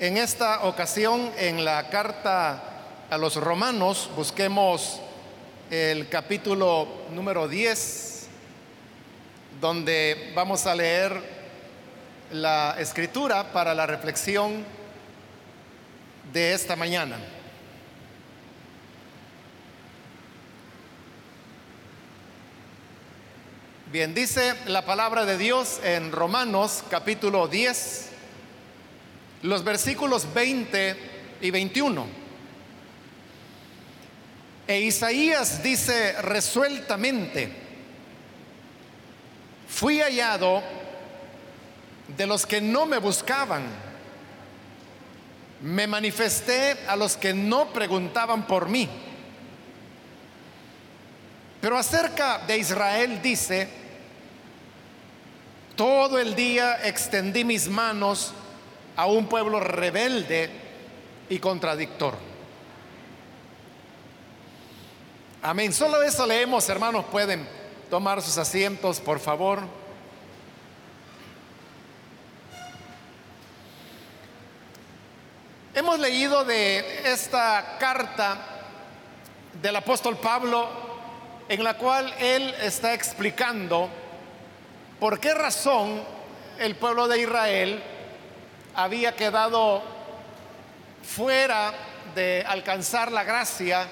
En 0.00 0.16
esta 0.16 0.62
ocasión, 0.62 1.30
en 1.36 1.62
la 1.62 1.90
carta 1.90 2.62
a 3.10 3.18
los 3.18 3.36
romanos, 3.36 4.08
busquemos 4.16 4.98
el 5.70 6.08
capítulo 6.08 6.88
número 7.10 7.46
10, 7.46 8.26
donde 9.60 10.32
vamos 10.34 10.64
a 10.64 10.74
leer 10.74 11.20
la 12.32 12.76
escritura 12.78 13.52
para 13.52 13.74
la 13.74 13.86
reflexión 13.86 14.64
de 16.32 16.54
esta 16.54 16.76
mañana. 16.76 17.18
Bien, 23.92 24.14
dice 24.14 24.54
la 24.64 24.86
palabra 24.86 25.26
de 25.26 25.36
Dios 25.36 25.78
en 25.84 26.10
Romanos 26.10 26.84
capítulo 26.88 27.48
10, 27.48 28.09
los 29.42 29.64
versículos 29.64 30.32
20 30.32 30.96
y 31.40 31.50
21. 31.50 32.06
E 34.66 34.80
Isaías 34.80 35.62
dice 35.62 36.20
resueltamente, 36.22 37.52
fui 39.68 40.00
hallado 40.00 40.62
de 42.16 42.26
los 42.26 42.46
que 42.46 42.60
no 42.60 42.86
me 42.86 42.98
buscaban, 42.98 43.64
me 45.62 45.86
manifesté 45.86 46.76
a 46.86 46.96
los 46.96 47.16
que 47.16 47.34
no 47.34 47.72
preguntaban 47.72 48.46
por 48.46 48.68
mí. 48.68 48.88
Pero 51.60 51.76
acerca 51.76 52.38
de 52.46 52.58
Israel 52.58 53.20
dice, 53.22 53.68
todo 55.76 56.18
el 56.18 56.34
día 56.34 56.86
extendí 56.86 57.44
mis 57.44 57.68
manos 57.68 58.32
a 59.00 59.06
un 59.06 59.26
pueblo 59.28 59.58
rebelde 59.60 60.50
y 61.30 61.38
contradictor. 61.38 62.14
Amén. 65.40 65.72
Solo 65.72 66.02
eso 66.02 66.26
leemos, 66.26 66.68
hermanos. 66.68 67.06
Pueden 67.06 67.48
tomar 67.88 68.20
sus 68.20 68.36
asientos, 68.36 69.00
por 69.00 69.18
favor. 69.18 69.62
Hemos 75.74 75.98
leído 75.98 76.44
de 76.44 77.10
esta 77.10 77.78
carta 77.78 78.36
del 79.62 79.76
apóstol 79.76 80.18
Pablo 80.18 80.68
en 81.48 81.64
la 81.64 81.78
cual 81.78 82.12
él 82.18 82.54
está 82.60 82.92
explicando 82.92 83.88
¿Por 85.00 85.18
qué 85.18 85.32
razón 85.32 86.02
el 86.58 86.76
pueblo 86.76 87.08
de 87.08 87.22
Israel 87.22 87.82
había 88.74 89.14
quedado 89.14 89.82
fuera 91.02 91.72
de 92.14 92.44
alcanzar 92.46 93.10
la 93.10 93.24
gracia 93.24 93.86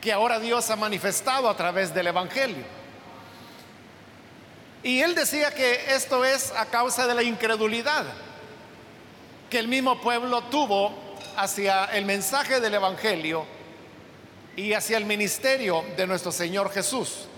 que 0.00 0.12
ahora 0.12 0.40
Dios 0.40 0.68
ha 0.70 0.76
manifestado 0.76 1.48
a 1.48 1.56
través 1.56 1.94
del 1.94 2.08
Evangelio? 2.08 2.64
Y 4.82 5.00
él 5.00 5.14
decía 5.14 5.54
que 5.54 5.94
esto 5.94 6.24
es 6.24 6.52
a 6.56 6.66
causa 6.66 7.06
de 7.06 7.14
la 7.14 7.22
incredulidad 7.22 8.04
que 9.48 9.58
el 9.58 9.68
mismo 9.68 10.00
pueblo 10.00 10.42
tuvo 10.44 10.92
hacia 11.36 11.84
el 11.84 12.04
mensaje 12.04 12.60
del 12.60 12.74
Evangelio 12.74 13.44
y 14.56 14.72
hacia 14.72 14.96
el 14.96 15.04
ministerio 15.04 15.84
de 15.96 16.06
nuestro 16.06 16.32
Señor 16.32 16.72
Jesús. 16.72 17.28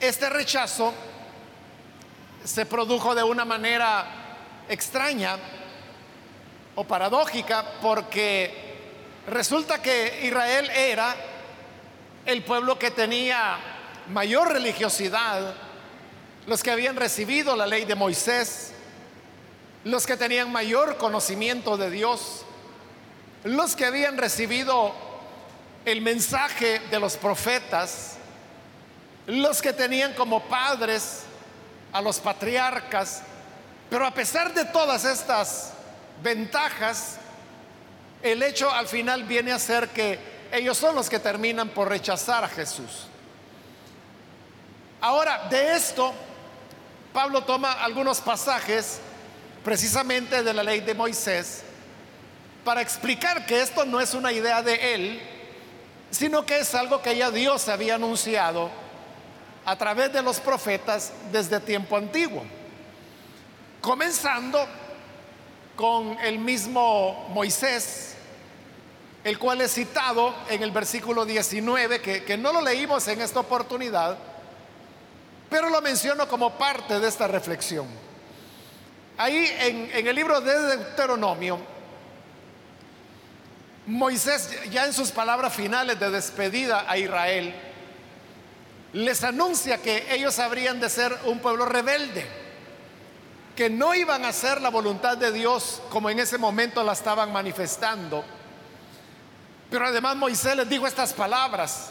Este 0.00 0.30
rechazo 0.30 0.94
se 2.44 2.66
produjo 2.66 3.14
de 3.14 3.22
una 3.22 3.44
manera 3.44 4.06
extraña 4.68 5.36
o 6.74 6.84
paradójica 6.84 7.64
porque 7.82 8.70
resulta 9.26 9.82
que 9.82 10.20
Israel 10.22 10.70
era 10.70 11.14
el 12.24 12.42
pueblo 12.42 12.78
que 12.78 12.90
tenía 12.90 13.58
mayor 14.08 14.52
religiosidad, 14.52 15.54
los 16.46 16.62
que 16.62 16.70
habían 16.70 16.96
recibido 16.96 17.56
la 17.56 17.66
ley 17.66 17.84
de 17.84 17.94
Moisés, 17.94 18.72
los 19.84 20.06
que 20.06 20.16
tenían 20.16 20.52
mayor 20.52 20.96
conocimiento 20.96 21.76
de 21.76 21.90
Dios, 21.90 22.44
los 23.44 23.76
que 23.76 23.86
habían 23.86 24.18
recibido 24.18 24.94
el 25.84 26.02
mensaje 26.02 26.80
de 26.90 27.00
los 27.00 27.16
profetas, 27.16 28.16
los 29.26 29.62
que 29.62 29.72
tenían 29.72 30.12
como 30.14 30.42
padres 30.44 31.24
a 31.92 32.00
los 32.00 32.20
patriarcas, 32.20 33.22
pero 33.88 34.06
a 34.06 34.12
pesar 34.12 34.54
de 34.54 34.64
todas 34.66 35.04
estas 35.04 35.72
ventajas, 36.22 37.16
el 38.22 38.42
hecho 38.42 38.70
al 38.70 38.86
final 38.86 39.24
viene 39.24 39.52
a 39.52 39.58
ser 39.58 39.88
que 39.88 40.18
ellos 40.52 40.76
son 40.76 40.94
los 40.94 41.08
que 41.08 41.18
terminan 41.18 41.68
por 41.70 41.88
rechazar 41.88 42.44
a 42.44 42.48
Jesús. 42.48 43.06
Ahora, 45.00 45.48
de 45.48 45.76
esto, 45.76 46.12
Pablo 47.12 47.42
toma 47.42 47.72
algunos 47.72 48.20
pasajes 48.20 49.00
precisamente 49.64 50.42
de 50.42 50.52
la 50.52 50.62
ley 50.62 50.80
de 50.80 50.94
Moisés 50.94 51.62
para 52.64 52.82
explicar 52.82 53.46
que 53.46 53.62
esto 53.62 53.84
no 53.84 54.00
es 54.00 54.14
una 54.14 54.32
idea 54.32 54.62
de 54.62 54.94
él, 54.94 55.22
sino 56.10 56.44
que 56.44 56.58
es 56.58 56.74
algo 56.74 57.00
que 57.00 57.16
ya 57.16 57.30
Dios 57.30 57.68
había 57.68 57.94
anunciado 57.94 58.70
a 59.70 59.76
través 59.76 60.12
de 60.12 60.20
los 60.20 60.40
profetas 60.40 61.12
desde 61.30 61.60
tiempo 61.60 61.96
antiguo. 61.96 62.42
Comenzando 63.80 64.66
con 65.76 66.18
el 66.18 66.40
mismo 66.40 67.28
Moisés, 67.28 68.16
el 69.22 69.38
cual 69.38 69.60
es 69.60 69.72
citado 69.72 70.34
en 70.48 70.64
el 70.64 70.72
versículo 70.72 71.24
19, 71.24 72.00
que, 72.00 72.36
no 72.36 72.52
lo 72.52 72.60
leímos 72.62 73.06
en 73.06 73.20
esta 73.20 73.38
oportunidad, 73.38 74.18
pero 75.48 75.70
lo 75.70 75.80
menciono 75.80 76.26
como 76.26 76.58
parte 76.58 76.98
de 76.98 77.06
esta 77.06 77.28
reflexión. 77.28 77.86
Ahí 79.18 79.52
en, 79.60 79.88
en 79.94 80.04
el 80.04 80.16
libro 80.16 80.40
de 80.40 80.78
Deuteronomio, 80.78 81.60
Moisés 83.86 84.50
ya 84.72 84.86
en 84.86 84.92
sus 84.92 85.12
palabras 85.12 85.54
finales 85.54 86.00
de 86.00 86.10
despedida 86.10 86.90
a 86.90 86.98
Israel, 86.98 87.69
les 88.92 89.22
anuncia 89.22 89.78
que 89.78 90.12
ellos 90.14 90.38
habrían 90.38 90.80
de 90.80 90.90
ser 90.90 91.16
un 91.24 91.38
pueblo 91.38 91.64
rebelde, 91.64 92.26
que 93.54 93.70
no 93.70 93.94
iban 93.94 94.24
a 94.24 94.28
hacer 94.28 94.60
la 94.60 94.70
voluntad 94.70 95.16
de 95.16 95.32
Dios 95.32 95.80
como 95.90 96.10
en 96.10 96.18
ese 96.18 96.38
momento 96.38 96.82
la 96.82 96.92
estaban 96.92 97.32
manifestando. 97.32 98.24
Pero 99.70 99.86
además 99.86 100.16
Moisés 100.16 100.56
les 100.56 100.68
dijo 100.68 100.86
estas 100.86 101.12
palabras, 101.12 101.90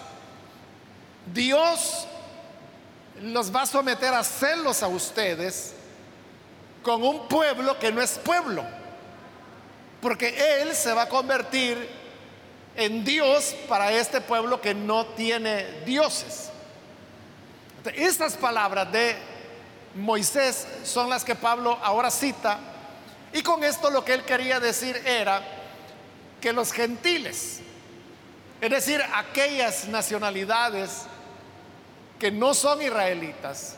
Dios 1.33 2.05
los 3.21 3.53
va 3.53 3.61
a 3.61 3.65
someter 3.65 4.13
a 4.13 4.23
celos 4.23 4.83
a 4.83 4.87
ustedes 4.87 5.73
con 6.83 7.03
un 7.03 7.27
pueblo 7.27 7.77
que 7.79 7.91
no 7.91 8.01
es 8.01 8.17
pueblo, 8.17 8.63
porque 10.01 10.61
Él 10.61 10.75
se 10.75 10.93
va 10.93 11.03
a 11.03 11.09
convertir 11.09 11.89
en 12.75 13.03
Dios 13.03 13.55
para 13.67 13.91
este 13.91 14.21
pueblo 14.21 14.59
que 14.59 14.73
no 14.73 15.05
tiene 15.07 15.65
dioses. 15.85 16.48
Estas 17.95 18.35
palabras 18.37 18.91
de 18.91 19.15
Moisés 19.95 20.67
son 20.83 21.09
las 21.09 21.23
que 21.23 21.35
Pablo 21.35 21.77
ahora 21.81 22.11
cita 22.11 22.59
y 23.33 23.41
con 23.41 23.63
esto 23.63 23.89
lo 23.89 24.03
que 24.03 24.13
él 24.13 24.23
quería 24.23 24.59
decir 24.59 24.95
era 25.05 25.41
que 26.41 26.53
los 26.53 26.71
gentiles, 26.71 27.59
es 28.61 28.69
decir, 28.69 29.03
aquellas 29.13 29.87
nacionalidades 29.87 31.03
que 32.17 32.31
no 32.31 32.53
son 32.53 32.81
israelitas, 32.81 33.75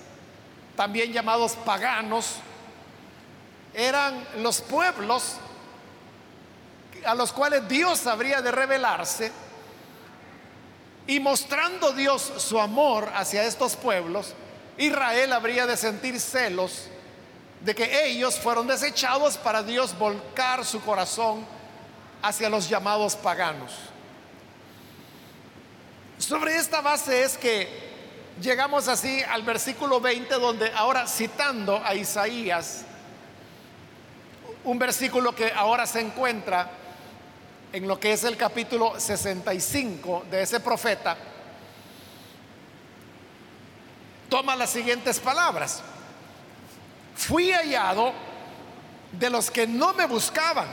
también 0.75 1.11
llamados 1.11 1.55
paganos, 1.65 2.35
eran 3.73 4.25
los 4.37 4.61
pueblos 4.61 5.35
a 7.05 7.15
los 7.15 7.31
cuales 7.31 7.67
Dios 7.67 8.05
habría 8.07 8.41
de 8.41 8.51
revelarse 8.51 9.31
y 11.11 11.19
mostrando 11.19 11.91
Dios 11.91 12.21
su 12.37 12.57
amor 12.57 13.11
hacia 13.13 13.43
estos 13.43 13.75
pueblos, 13.75 14.33
Israel 14.77 15.33
habría 15.33 15.67
de 15.67 15.75
sentir 15.75 16.17
celos 16.21 16.85
de 17.59 17.75
que 17.75 18.05
ellos 18.05 18.39
fueron 18.39 18.65
desechados 18.65 19.35
para 19.37 19.61
Dios 19.61 19.93
volcar 19.99 20.63
su 20.63 20.81
corazón 20.81 21.45
hacia 22.21 22.47
los 22.47 22.69
llamados 22.69 23.17
paganos. 23.17 23.73
Sobre 26.17 26.55
esta 26.55 26.79
base 26.79 27.23
es 27.23 27.37
que 27.37 27.67
llegamos 28.41 28.87
así 28.87 29.21
al 29.23 29.43
versículo 29.43 29.99
20 29.99 30.33
donde 30.35 30.71
ahora 30.73 31.05
citando 31.07 31.81
a 31.83 31.93
Isaías, 31.93 32.85
un 34.63 34.79
versículo 34.79 35.35
que 35.35 35.51
ahora 35.51 35.85
se 35.85 35.99
encuentra 35.99 36.71
en 37.73 37.87
lo 37.87 37.99
que 37.99 38.13
es 38.13 38.23
el 38.23 38.35
capítulo 38.35 38.99
65 38.99 40.25
de 40.29 40.41
ese 40.41 40.59
profeta, 40.59 41.17
toma 44.29 44.55
las 44.55 44.69
siguientes 44.69 45.19
palabras. 45.19 45.81
fui 47.15 47.51
hallado 47.51 48.13
de 49.11 49.29
los 49.29 49.51
que 49.51 49.67
no 49.67 49.93
me 49.93 50.05
buscaban. 50.05 50.67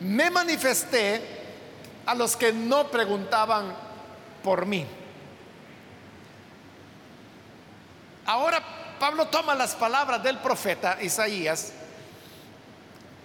Me 0.00 0.30
manifesté 0.30 1.20
a 2.06 2.14
los 2.14 2.36
que 2.36 2.52
no 2.52 2.88
preguntaban 2.88 3.74
por 4.42 4.64
mí. 4.64 4.86
Ahora 8.24 8.62
Pablo 8.98 9.26
toma 9.26 9.54
las 9.54 9.74
palabras 9.74 10.22
del 10.22 10.38
profeta 10.38 10.98
Isaías 11.02 11.72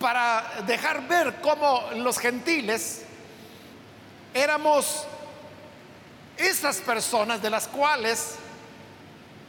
para 0.03 0.43
dejar 0.67 1.07
ver 1.07 1.39
cómo 1.39 1.81
los 1.95 2.19
gentiles 2.19 3.03
éramos 4.33 5.05
esas 6.35 6.81
personas 6.81 7.41
de 7.41 7.49
las 7.49 7.69
cuales 7.69 8.35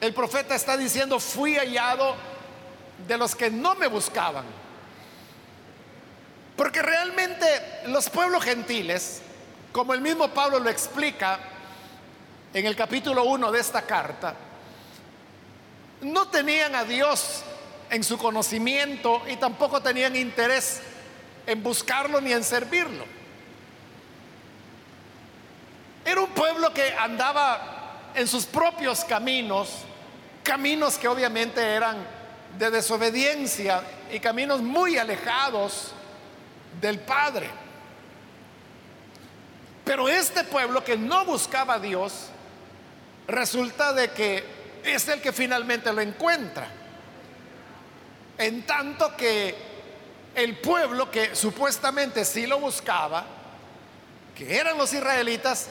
el 0.01 0.15
profeta 0.15 0.55
está 0.55 0.77
diciendo, 0.77 1.19
fui 1.19 1.57
hallado 1.57 2.15
de 3.09 3.19
los 3.19 3.35
que 3.35 3.51
no 3.51 3.75
me 3.75 3.89
buscaban. 3.89 4.45
Porque 6.57 6.83
realmente 6.83 7.47
los 7.87 8.09
pueblos 8.09 8.45
gentiles, 8.45 9.23
como 9.73 9.93
el 9.93 10.01
mismo 10.01 10.29
Pablo 10.29 10.61
lo 10.61 10.71
explica 10.71 11.41
en 12.53 12.65
el 12.65 12.77
capítulo 12.77 13.25
1 13.25 13.51
de 13.51 13.59
esta 13.59 13.83
carta, 13.83 14.37
no 16.03 16.29
tenían 16.29 16.77
a 16.77 16.85
Dios 16.85 17.43
en 17.95 18.03
su 18.03 18.19
conocimiento 18.19 19.23
y 19.29 19.37
tampoco 19.37 19.81
tenían 19.81 20.17
interés 20.17 20.81
en 21.47 21.63
buscarlo 21.63 22.21
ni 22.21 22.33
en 22.33 22.43
servirlo. 22.43 23.05
Era 26.05 26.21
un 26.21 26.31
pueblo 26.31 26.75
que 26.75 26.93
andaba 26.93 28.11
en 28.17 28.27
sus 28.27 28.47
propios 28.47 29.05
caminos, 29.05 29.71
caminos 30.43 30.99
que 30.99 31.07
obviamente 31.07 31.63
eran 31.63 31.97
de 32.59 32.71
desobediencia 32.73 33.81
y 34.13 34.19
caminos 34.19 34.61
muy 34.61 34.99
alejados 34.99 35.93
del 36.81 36.99
Padre. 36.99 37.49
Pero 39.85 40.09
este 40.09 40.43
pueblo 40.43 40.83
que 40.83 40.97
no 40.97 41.25
buscaba 41.25 41.75
a 41.75 41.79
Dios, 41.79 42.31
resulta 43.29 43.93
de 43.93 44.11
que 44.11 44.45
es 44.83 45.07
el 45.07 45.21
que 45.21 45.33
finalmente 45.33 45.93
lo 45.93 46.01
encuentra. 46.01 46.84
En 48.39 48.67
tanto 48.67 49.17
que 49.17 49.55
el 50.35 50.59
pueblo 50.59 51.11
que 51.11 51.35
supuestamente 51.35 52.25
sí 52.25 52.47
lo 52.47 52.59
buscaba, 52.59 53.25
que 54.35 54.57
eran 54.59 54.77
los 54.77 54.93
israelitas, 54.93 55.69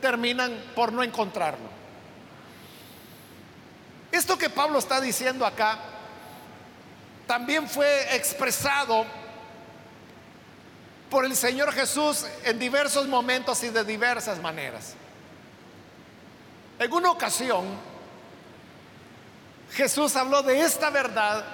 terminan 0.00 0.72
por 0.74 0.92
no 0.92 1.02
encontrarlo. 1.02 1.66
Esto 4.12 4.38
que 4.38 4.48
Pablo 4.48 4.78
está 4.78 5.00
diciendo 5.00 5.44
acá 5.44 5.78
también 7.26 7.68
fue 7.68 8.14
expresado 8.14 9.04
por 11.10 11.24
el 11.24 11.34
Señor 11.34 11.72
Jesús 11.72 12.24
en 12.44 12.58
diversos 12.58 13.08
momentos 13.08 13.62
y 13.64 13.70
de 13.70 13.84
diversas 13.84 14.40
maneras. 14.40 14.94
En 16.78 16.92
una 16.92 17.10
ocasión, 17.10 17.64
Jesús 19.72 20.14
habló 20.14 20.42
de 20.42 20.60
esta 20.60 20.90
verdad 20.90 21.44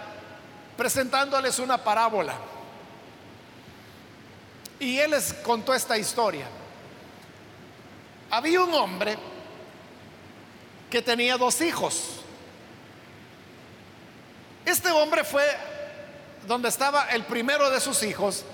presentándoles 0.83 1.61
una 1.61 1.79
parábola. 1.79 2.35
Y 4.81 4.99
él 4.99 5.13
les 5.13 5.33
contó 5.33 5.73
esta 5.73 5.97
historia. 5.97 6.49
Había 8.29 8.63
un 8.63 8.75
hombre 8.75 9.17
que 10.91 11.01
tenía 11.01 11.37
dos 11.37 11.61
hijos. 11.61 12.23
Este 14.65 14.91
hombre 14.91 15.23
fue 15.23 15.45
donde 16.49 16.69
estaba 16.69 17.11
el 17.11 17.23
primero 17.27 17.71
de 17.71 17.79
sus 17.79 18.03
hijos 18.03 18.45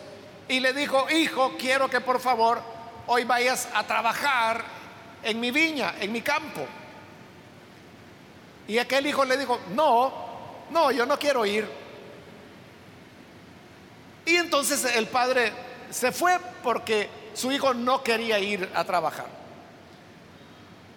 y 0.48 0.60
le 0.60 0.74
dijo, 0.74 1.08
hijo, 1.08 1.56
quiero 1.58 1.88
que 1.88 2.02
por 2.02 2.20
favor 2.20 2.60
hoy 3.06 3.24
vayas 3.24 3.70
a 3.72 3.86
trabajar 3.86 4.62
en 5.22 5.40
mi 5.40 5.50
viña, 5.50 5.94
en 5.98 6.12
mi 6.12 6.20
campo. 6.20 6.66
Y 8.66 8.76
aquel 8.76 9.06
hijo 9.06 9.24
le 9.24 9.38
dijo, 9.38 9.58
no, 9.70 10.12
no, 10.68 10.90
yo 10.90 11.06
no 11.06 11.18
quiero 11.18 11.46
ir. 11.46 11.87
Y 14.28 14.36
entonces 14.36 14.84
el 14.84 15.08
padre 15.08 15.52
se 15.90 16.12
fue 16.12 16.38
porque 16.62 17.08
su 17.32 17.50
hijo 17.50 17.72
no 17.72 18.02
quería 18.02 18.38
ir 18.38 18.70
a 18.74 18.84
trabajar. 18.84 19.26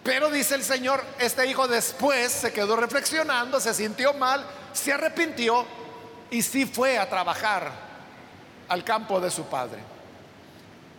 Pero 0.03 0.29
dice 0.29 0.55
el 0.55 0.63
Señor, 0.63 1.01
este 1.17 1.47
hijo 1.47 1.65
después 1.67 2.29
se 2.29 2.51
quedó 2.51 2.75
reflexionando, 2.75 3.61
se 3.61 3.73
sintió 3.73 4.13
mal, 4.13 4.45
se 4.73 4.91
arrepintió 4.91 5.65
y 6.29 6.41
sí 6.41 6.65
fue 6.65 6.97
a 6.97 7.07
trabajar 7.07 7.71
al 8.67 8.83
campo 8.83 9.21
de 9.21 9.31
su 9.31 9.45
padre. 9.45 9.79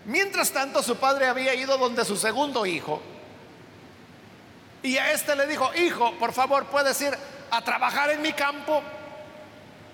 Mientras 0.07 0.51
tanto, 0.53 0.83
su 0.83 0.97
padre 0.97 1.27
había 1.27 1.55
ido 1.55 1.77
donde 1.77 2.03
su 2.03 2.17
segundo 2.17 2.65
hijo 2.65 3.03
y 4.83 4.97
a 4.97 5.13
este 5.13 5.37
le 5.37 5.47
dijo, 5.47 5.71
hijo, 5.75 6.15
por 6.19 6.33
favor, 6.33 6.65
puedes 6.67 6.99
ir 7.03 7.17
a 7.51 7.63
trabajar 7.63 8.11
en 8.11 8.23
mi 8.23 8.33
campo. 8.33 8.83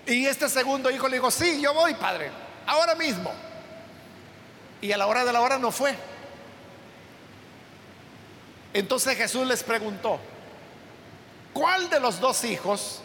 Y 0.09 0.25
este 0.25 0.49
segundo 0.49 0.89
hijo 0.89 1.07
le 1.07 1.17
dijo, 1.17 1.29
sí, 1.29 1.61
yo 1.61 1.71
voy, 1.71 1.93
padre, 1.93 2.31
ahora 2.65 2.95
mismo. 2.95 3.31
Y 4.81 4.91
a 4.91 4.97
la 4.97 5.05
hora 5.05 5.23
de 5.23 5.31
la 5.31 5.39
hora 5.39 5.59
no 5.59 5.71
fue. 5.71 5.95
Entonces 8.73 9.15
Jesús 9.15 9.45
les 9.45 9.61
preguntó, 9.61 10.19
¿cuál 11.53 11.91
de 11.91 11.99
los 11.99 12.19
dos 12.19 12.43
hijos 12.43 13.01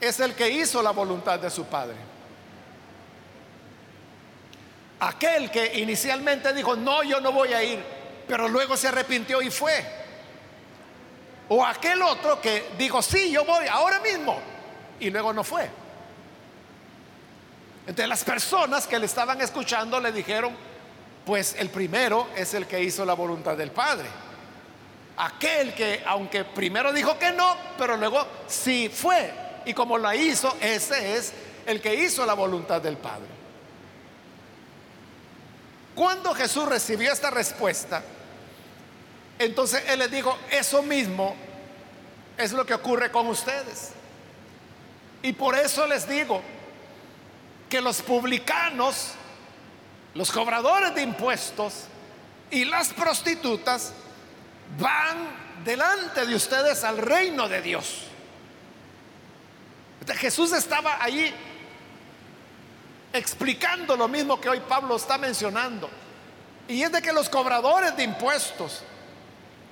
es 0.00 0.18
el 0.20 0.34
que 0.34 0.48
hizo 0.48 0.82
la 0.82 0.92
voluntad 0.92 1.38
de 1.38 1.50
su 1.50 1.66
padre? 1.66 1.96
Aquel 5.00 5.50
que 5.50 5.78
inicialmente 5.80 6.54
dijo, 6.54 6.76
no, 6.76 7.02
yo 7.02 7.20
no 7.20 7.30
voy 7.30 7.52
a 7.52 7.62
ir, 7.62 7.84
pero 8.26 8.48
luego 8.48 8.74
se 8.78 8.88
arrepintió 8.88 9.42
y 9.42 9.50
fue. 9.50 9.84
O 11.50 11.62
aquel 11.62 12.00
otro 12.00 12.40
que 12.40 12.70
dijo, 12.78 13.02
sí, 13.02 13.30
yo 13.30 13.44
voy 13.44 13.66
ahora 13.66 14.00
mismo, 14.00 14.40
y 14.98 15.10
luego 15.10 15.34
no 15.34 15.44
fue. 15.44 15.68
Entonces 17.86 18.08
las 18.08 18.24
personas 18.24 18.86
que 18.86 18.98
le 18.98 19.06
estaban 19.06 19.40
escuchando 19.40 20.00
le 20.00 20.10
dijeron, 20.10 20.54
pues 21.24 21.54
el 21.58 21.70
primero 21.70 22.28
es 22.36 22.54
el 22.54 22.66
que 22.66 22.82
hizo 22.82 23.04
la 23.04 23.14
voluntad 23.14 23.56
del 23.56 23.70
Padre. 23.70 24.08
Aquel 25.16 25.72
que, 25.72 26.02
aunque 26.04 26.44
primero 26.44 26.92
dijo 26.92 27.18
que 27.18 27.32
no, 27.32 27.56
pero 27.78 27.96
luego 27.96 28.26
sí 28.48 28.90
fue. 28.92 29.32
Y 29.64 29.72
como 29.72 29.98
la 29.98 30.14
hizo, 30.16 30.56
ese 30.60 31.16
es 31.16 31.32
el 31.64 31.80
que 31.80 31.94
hizo 31.94 32.26
la 32.26 32.34
voluntad 32.34 32.80
del 32.80 32.96
Padre. 32.96 33.28
Cuando 35.94 36.34
Jesús 36.34 36.68
recibió 36.68 37.12
esta 37.12 37.30
respuesta, 37.30 38.02
entonces 39.38 39.82
Él 39.88 40.00
les 40.00 40.10
dijo, 40.10 40.36
eso 40.50 40.82
mismo 40.82 41.34
es 42.36 42.52
lo 42.52 42.66
que 42.66 42.74
ocurre 42.74 43.10
con 43.10 43.26
ustedes. 43.28 43.92
Y 45.22 45.32
por 45.32 45.56
eso 45.56 45.86
les 45.86 46.08
digo 46.08 46.42
que 47.68 47.80
los 47.80 48.02
publicanos, 48.02 49.12
los 50.14 50.30
cobradores 50.30 50.94
de 50.94 51.02
impuestos 51.02 51.84
y 52.50 52.64
las 52.64 52.92
prostitutas 52.92 53.92
van 54.78 55.46
delante 55.64 56.26
de 56.26 56.34
ustedes 56.34 56.84
al 56.84 56.98
reino 56.98 57.48
de 57.48 57.62
Dios. 57.62 58.02
Jesús 60.14 60.52
estaba 60.52 61.02
ahí 61.02 61.34
explicando 63.12 63.96
lo 63.96 64.08
mismo 64.08 64.40
que 64.40 64.48
hoy 64.48 64.60
Pablo 64.60 64.96
está 64.96 65.18
mencionando. 65.18 65.90
Y 66.68 66.82
es 66.82 66.92
de 66.92 67.02
que 67.02 67.12
los 67.12 67.28
cobradores 67.28 67.96
de 67.96 68.04
impuestos, 68.04 68.82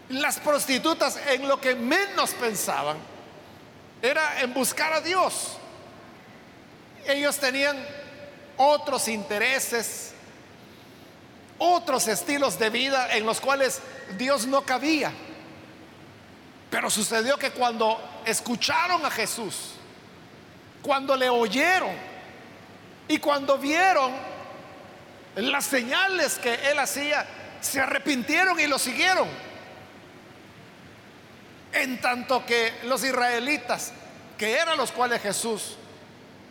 las 0.08 0.38
prostitutas 0.38 1.18
en 1.28 1.46
lo 1.48 1.60
que 1.60 1.74
menos 1.74 2.30
pensaban 2.32 2.96
era 4.02 4.40
en 4.40 4.52
buscar 4.52 4.92
a 4.92 5.00
Dios. 5.00 5.58
Ellos 7.06 7.38
tenían 7.38 7.76
otros 8.56 9.08
intereses, 9.08 10.12
otros 11.58 12.08
estilos 12.08 12.58
de 12.58 12.70
vida 12.70 13.14
en 13.14 13.26
los 13.26 13.40
cuales 13.40 13.80
Dios 14.16 14.46
no 14.46 14.62
cabía. 14.62 15.12
Pero 16.70 16.90
sucedió 16.90 17.36
que 17.36 17.50
cuando 17.50 18.00
escucharon 18.24 19.04
a 19.04 19.10
Jesús, 19.10 19.74
cuando 20.82 21.16
le 21.16 21.28
oyeron 21.28 21.92
y 23.06 23.18
cuando 23.18 23.58
vieron 23.58 24.12
las 25.36 25.64
señales 25.64 26.38
que 26.38 26.54
él 26.70 26.78
hacía, 26.78 27.26
se 27.60 27.80
arrepintieron 27.80 28.58
y 28.60 28.66
lo 28.66 28.78
siguieron. 28.78 29.28
En 31.72 32.00
tanto 32.00 32.44
que 32.46 32.72
los 32.84 33.02
israelitas, 33.04 33.92
que 34.38 34.52
eran 34.56 34.76
los 34.76 34.92
cuales 34.92 35.22
Jesús 35.22 35.76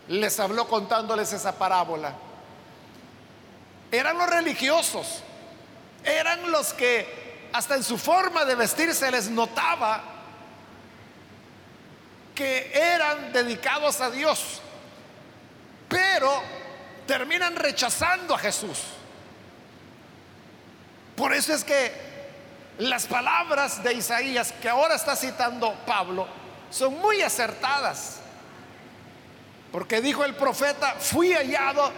les 0.08 0.38
habló 0.40 0.68
contándoles 0.68 1.32
esa 1.32 1.52
parábola, 1.52 2.14
eran 3.90 4.18
los 4.18 4.28
religiosos, 4.28 5.22
eran 6.04 6.50
los 6.50 6.72
que 6.72 7.48
hasta 7.52 7.76
en 7.76 7.84
su 7.84 7.96
forma 7.96 8.44
de 8.44 8.56
vestir 8.56 8.92
se 8.94 9.10
les 9.10 9.30
notaba 9.30 10.02
que 12.34 12.72
eran 12.74 13.32
dedicados 13.32 14.00
a 14.00 14.10
Dios, 14.10 14.60
pero 15.88 16.42
terminan 17.06 17.54
rechazando 17.54 18.34
a 18.34 18.38
Jesús. 18.38 18.78
Por 21.16 21.32
eso 21.32 21.54
es 21.54 21.62
que 21.62 21.92
las 22.78 23.06
palabras 23.06 23.84
de 23.84 23.94
Isaías 23.94 24.52
que 24.60 24.68
ahora 24.68 24.96
está 24.96 25.14
citando 25.14 25.72
Pablo 25.86 26.26
son 26.70 26.98
muy 26.98 27.22
acertadas. 27.22 28.20
Porque 29.74 30.00
dijo 30.00 30.24
el 30.24 30.36
profeta, 30.36 30.94
fui 31.00 31.32
hallado 31.32 31.90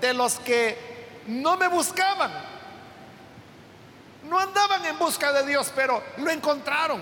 de 0.00 0.12
los 0.14 0.40
que 0.40 1.20
no 1.28 1.56
me 1.56 1.68
buscaban. 1.68 2.32
No 4.24 4.36
andaban 4.36 4.84
en 4.86 4.98
busca 4.98 5.32
de 5.32 5.46
Dios, 5.46 5.70
pero 5.72 6.02
lo 6.16 6.28
encontraron. 6.28 7.00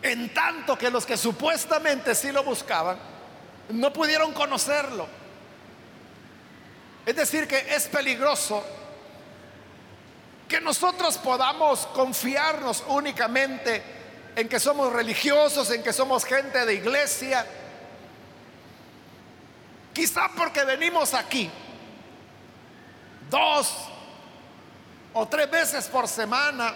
En 0.00 0.32
tanto 0.32 0.78
que 0.78 0.92
los 0.92 1.04
que 1.04 1.16
supuestamente 1.16 2.14
sí 2.14 2.30
lo 2.30 2.44
buscaban, 2.44 2.96
no 3.70 3.92
pudieron 3.92 4.32
conocerlo. 4.32 5.08
Es 7.04 7.16
decir, 7.16 7.48
que 7.48 7.74
es 7.74 7.88
peligroso 7.88 8.62
que 10.48 10.60
nosotros 10.60 11.18
podamos 11.18 11.88
confiarnos 11.88 12.84
únicamente 12.86 13.82
en 14.36 14.48
que 14.48 14.60
somos 14.60 14.92
religiosos, 14.92 15.68
en 15.72 15.82
que 15.82 15.92
somos 15.92 16.24
gente 16.24 16.64
de 16.64 16.74
iglesia. 16.74 17.44
Quizá 19.94 20.28
porque 20.36 20.64
venimos 20.64 21.14
aquí 21.14 21.48
dos 23.30 23.72
o 25.12 25.26
tres 25.26 25.48
veces 25.50 25.86
por 25.86 26.08
semana. 26.08 26.74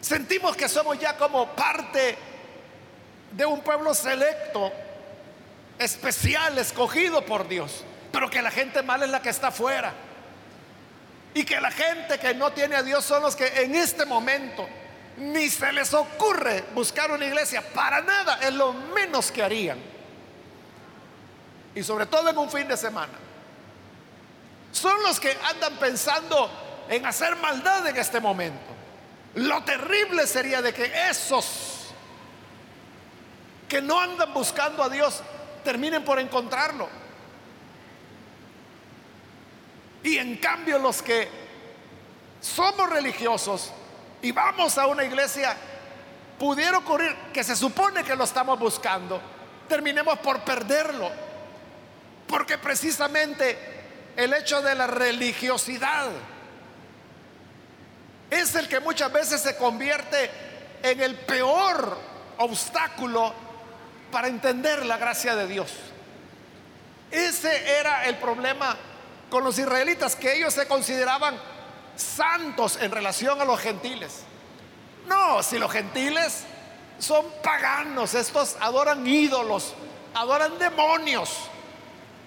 Sentimos 0.00 0.56
que 0.56 0.68
somos 0.68 0.98
ya 0.98 1.16
como 1.18 1.48
parte 1.48 2.16
de 3.32 3.44
un 3.44 3.60
pueblo 3.60 3.92
selecto, 3.92 4.72
especial, 5.78 6.56
escogido 6.58 7.24
por 7.26 7.46
Dios, 7.46 7.84
pero 8.10 8.30
que 8.30 8.40
la 8.40 8.50
gente 8.50 8.82
mala 8.82 9.04
es 9.04 9.10
la 9.10 9.20
que 9.20 9.28
está 9.28 9.48
afuera. 9.48 9.92
Y 11.34 11.44
que 11.44 11.60
la 11.60 11.70
gente 11.70 12.18
que 12.18 12.34
no 12.34 12.52
tiene 12.52 12.74
a 12.76 12.82
Dios 12.82 13.04
son 13.04 13.22
los 13.22 13.36
que 13.36 13.46
en 13.62 13.76
este 13.76 14.06
momento 14.06 14.66
ni 15.18 15.48
se 15.50 15.70
les 15.72 15.92
ocurre 15.92 16.64
buscar 16.74 17.12
una 17.12 17.26
iglesia. 17.26 17.62
Para 17.62 18.00
nada, 18.00 18.38
es 18.40 18.54
lo 18.54 18.72
menos 18.72 19.30
que 19.30 19.42
harían. 19.42 19.89
Y 21.74 21.82
sobre 21.82 22.06
todo 22.06 22.28
en 22.28 22.38
un 22.38 22.50
fin 22.50 22.66
de 22.66 22.76
semana. 22.76 23.12
Son 24.72 25.02
los 25.02 25.18
que 25.18 25.36
andan 25.48 25.76
pensando 25.76 26.50
en 26.88 27.06
hacer 27.06 27.36
maldad 27.36 27.86
en 27.86 27.96
este 27.96 28.20
momento. 28.20 28.74
Lo 29.34 29.62
terrible 29.62 30.26
sería 30.26 30.60
de 30.60 30.72
que 30.72 30.92
esos 31.08 31.86
que 33.68 33.80
no 33.80 34.00
andan 34.00 34.34
buscando 34.34 34.82
a 34.82 34.88
Dios 34.88 35.22
terminen 35.62 36.04
por 36.04 36.18
encontrarlo. 36.18 36.88
Y 40.02 40.18
en 40.18 40.36
cambio 40.38 40.78
los 40.78 41.02
que 41.02 41.28
somos 42.40 42.88
religiosos 42.90 43.70
y 44.22 44.32
vamos 44.32 44.76
a 44.78 44.86
una 44.86 45.04
iglesia, 45.04 45.56
pudiera 46.38 46.78
ocurrir 46.78 47.14
que 47.32 47.44
se 47.44 47.54
supone 47.54 48.02
que 48.02 48.16
lo 48.16 48.24
estamos 48.24 48.58
buscando, 48.58 49.20
terminemos 49.68 50.18
por 50.18 50.40
perderlo. 50.40 51.29
Porque 52.30 52.56
precisamente 52.56 53.58
el 54.16 54.32
hecho 54.32 54.62
de 54.62 54.74
la 54.76 54.86
religiosidad 54.86 56.06
es 58.30 58.54
el 58.54 58.68
que 58.68 58.78
muchas 58.78 59.12
veces 59.12 59.40
se 59.40 59.56
convierte 59.56 60.30
en 60.82 61.00
el 61.00 61.16
peor 61.16 61.98
obstáculo 62.38 63.34
para 64.12 64.28
entender 64.28 64.86
la 64.86 64.96
gracia 64.96 65.34
de 65.34 65.48
Dios. 65.48 65.72
Ese 67.10 67.78
era 67.78 68.06
el 68.06 68.16
problema 68.16 68.76
con 69.28 69.42
los 69.42 69.58
israelitas, 69.58 70.14
que 70.14 70.36
ellos 70.36 70.54
se 70.54 70.68
consideraban 70.68 71.36
santos 71.96 72.78
en 72.80 72.92
relación 72.92 73.40
a 73.40 73.44
los 73.44 73.58
gentiles. 73.58 74.20
No, 75.08 75.42
si 75.42 75.58
los 75.58 75.72
gentiles 75.72 76.44
son 77.00 77.26
paganos, 77.42 78.14
estos 78.14 78.56
adoran 78.60 79.04
ídolos, 79.04 79.74
adoran 80.14 80.56
demonios, 80.58 81.49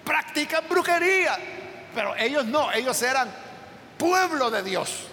practican 0.04 0.64
brujería, 0.68 1.38
pero 1.94 2.14
ellos 2.16 2.44
no, 2.44 2.70
ellos 2.72 3.00
eran 3.02 3.32
pueblo 3.98 4.50
de 4.50 4.62
Dios. 4.62 5.08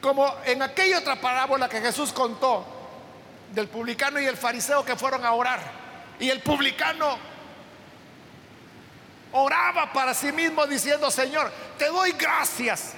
Como 0.00 0.32
en 0.44 0.62
aquella 0.62 0.98
otra 0.98 1.20
parábola 1.20 1.68
que 1.68 1.80
Jesús 1.80 2.12
contó 2.12 2.64
del 3.52 3.68
publicano 3.68 4.20
y 4.20 4.26
el 4.26 4.36
fariseo 4.36 4.84
que 4.84 4.96
fueron 4.96 5.24
a 5.24 5.32
orar. 5.32 5.60
Y 6.20 6.30
el 6.30 6.40
publicano 6.40 7.18
oraba 9.32 9.92
para 9.92 10.14
sí 10.14 10.32
mismo 10.32 10.66
diciendo, 10.66 11.10
Señor, 11.10 11.50
te 11.76 11.86
doy 11.86 12.12
gracias 12.12 12.94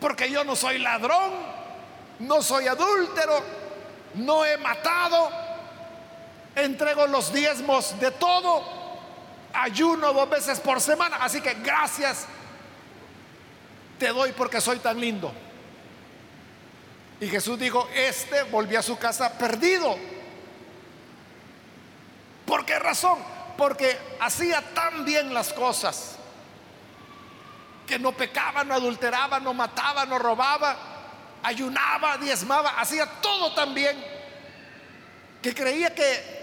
porque 0.00 0.30
yo 0.30 0.44
no 0.44 0.54
soy 0.54 0.78
ladrón, 0.78 1.32
no 2.20 2.42
soy 2.42 2.68
adúltero, 2.68 3.42
no 4.14 4.44
he 4.44 4.56
matado, 4.58 5.30
entrego 6.54 7.06
los 7.06 7.32
diezmos 7.32 7.98
de 7.98 8.10
todo, 8.12 8.77
ayuno 9.52 10.12
dos 10.12 10.28
veces 10.28 10.60
por 10.60 10.80
semana, 10.80 11.16
así 11.20 11.40
que 11.40 11.54
gracias 11.54 12.26
te 13.98 14.08
doy 14.08 14.32
porque 14.32 14.60
soy 14.60 14.78
tan 14.78 15.00
lindo. 15.00 15.32
Y 17.20 17.28
Jesús 17.28 17.58
dijo, 17.58 17.88
este 17.94 18.44
volvió 18.44 18.78
a 18.78 18.82
su 18.82 18.96
casa 18.96 19.36
perdido. 19.36 19.96
¿Por 22.46 22.64
qué 22.64 22.78
razón? 22.78 23.18
porque 23.58 23.98
hacía 24.20 24.62
tan 24.72 25.04
bien 25.04 25.34
las 25.34 25.52
cosas, 25.52 26.14
que 27.88 27.98
no 27.98 28.12
pecaba, 28.12 28.62
no 28.62 28.72
adulteraba, 28.72 29.40
no 29.40 29.52
mataba, 29.52 30.06
no 30.06 30.16
robaba, 30.16 30.76
ayunaba, 31.42 32.16
diezmaba, 32.18 32.78
hacía 32.78 33.04
todo 33.20 33.52
tan 33.54 33.74
bien, 33.74 34.00
que 35.42 35.52
creía 35.52 35.92
que 35.92 36.37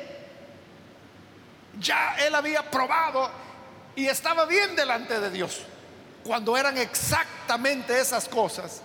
ya 1.80 2.16
él 2.20 2.36
había 2.36 2.70
probado 2.70 3.30
y 3.96 4.08
estaba 4.08 4.46
bien 4.46 4.76
delante 4.76 5.20
de 5.20 5.30
Dios, 5.30 5.62
cuando 6.24 6.58
eran 6.58 6.78
exactamente 6.78 8.00
esas 8.00 8.28
cosas 8.28 8.82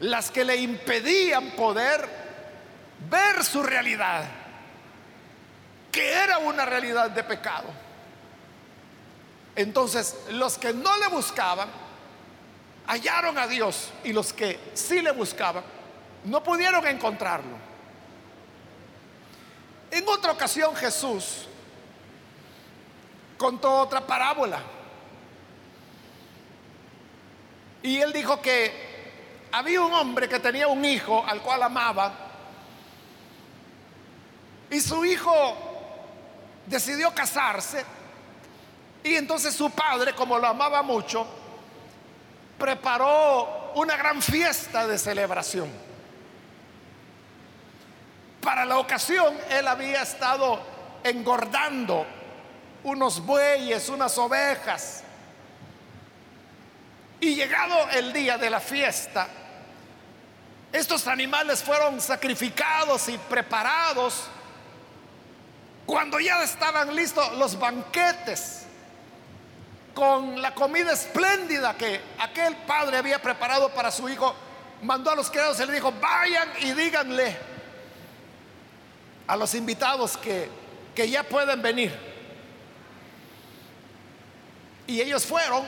las 0.00 0.30
que 0.30 0.44
le 0.44 0.56
impedían 0.56 1.50
poder 1.50 2.08
ver 3.10 3.44
su 3.44 3.62
realidad 3.62 4.24
que 5.90 6.12
era 6.12 6.38
una 6.38 6.64
realidad 6.64 7.10
de 7.10 7.24
pecado. 7.24 7.68
Entonces, 9.56 10.16
los 10.30 10.56
que 10.56 10.72
no 10.72 10.96
le 10.98 11.08
buscaban, 11.08 11.68
hallaron 12.86 13.36
a 13.38 13.46
Dios 13.46 13.90
y 14.04 14.12
los 14.12 14.32
que 14.32 14.58
sí 14.74 15.02
le 15.02 15.10
buscaban, 15.12 15.64
no 16.24 16.42
pudieron 16.42 16.86
encontrarlo. 16.86 17.56
En 19.90 20.08
otra 20.08 20.32
ocasión 20.32 20.74
Jesús 20.76 21.48
contó 23.40 23.72
otra 23.80 24.06
parábola. 24.06 24.60
Y 27.82 27.96
él 27.98 28.12
dijo 28.12 28.38
que 28.42 29.48
había 29.50 29.80
un 29.80 29.94
hombre 29.94 30.28
que 30.28 30.38
tenía 30.38 30.68
un 30.68 30.84
hijo 30.84 31.24
al 31.26 31.40
cual 31.40 31.62
amaba. 31.62 32.12
Y 34.70 34.78
su 34.78 35.06
hijo 35.06 35.56
decidió 36.66 37.14
casarse 37.14 37.82
y 39.02 39.14
entonces 39.14 39.54
su 39.54 39.70
padre, 39.70 40.12
como 40.12 40.38
lo 40.38 40.46
amaba 40.46 40.82
mucho, 40.82 41.26
preparó 42.58 43.72
una 43.74 43.96
gran 43.96 44.20
fiesta 44.20 44.86
de 44.86 44.98
celebración. 44.98 45.70
Para 48.42 48.66
la 48.66 48.78
ocasión, 48.78 49.34
él 49.48 49.66
había 49.66 50.02
estado 50.02 50.60
engordando 51.02 52.19
unos 52.84 53.24
bueyes, 53.24 53.88
unas 53.88 54.16
ovejas. 54.18 55.02
Y 57.20 57.34
llegado 57.34 57.88
el 57.90 58.12
día 58.12 58.38
de 58.38 58.48
la 58.48 58.60
fiesta, 58.60 59.28
estos 60.72 61.06
animales 61.06 61.62
fueron 61.62 62.00
sacrificados 62.00 63.08
y 63.08 63.18
preparados 63.18 64.28
cuando 65.84 66.20
ya 66.20 66.42
estaban 66.42 66.94
listos 66.94 67.36
los 67.36 67.58
banquetes 67.58 68.62
con 69.92 70.40
la 70.40 70.54
comida 70.54 70.92
espléndida 70.92 71.76
que 71.76 72.00
aquel 72.20 72.56
padre 72.58 72.96
había 72.96 73.20
preparado 73.20 73.70
para 73.70 73.90
su 73.90 74.08
hijo, 74.08 74.34
mandó 74.82 75.10
a 75.10 75.16
los 75.16 75.30
criados 75.30 75.58
y 75.60 75.66
le 75.66 75.72
dijo, 75.72 75.92
vayan 76.00 76.48
y 76.60 76.72
díganle 76.72 77.36
a 79.26 79.36
los 79.36 79.54
invitados 79.54 80.16
que, 80.16 80.48
que 80.94 81.10
ya 81.10 81.24
pueden 81.24 81.60
venir. 81.60 82.09
Y 84.90 85.00
ellos 85.00 85.24
fueron, 85.24 85.64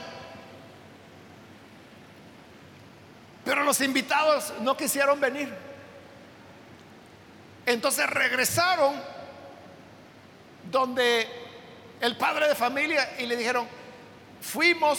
pero 3.44 3.62
los 3.62 3.80
invitados 3.80 4.52
no 4.62 4.76
quisieron 4.76 5.20
venir. 5.20 5.48
Entonces 7.64 8.10
regresaron 8.10 9.00
donde 10.68 11.28
el 12.00 12.16
padre 12.16 12.48
de 12.48 12.56
familia 12.56 13.14
y 13.20 13.26
le 13.26 13.36
dijeron, 13.36 13.68
fuimos, 14.40 14.98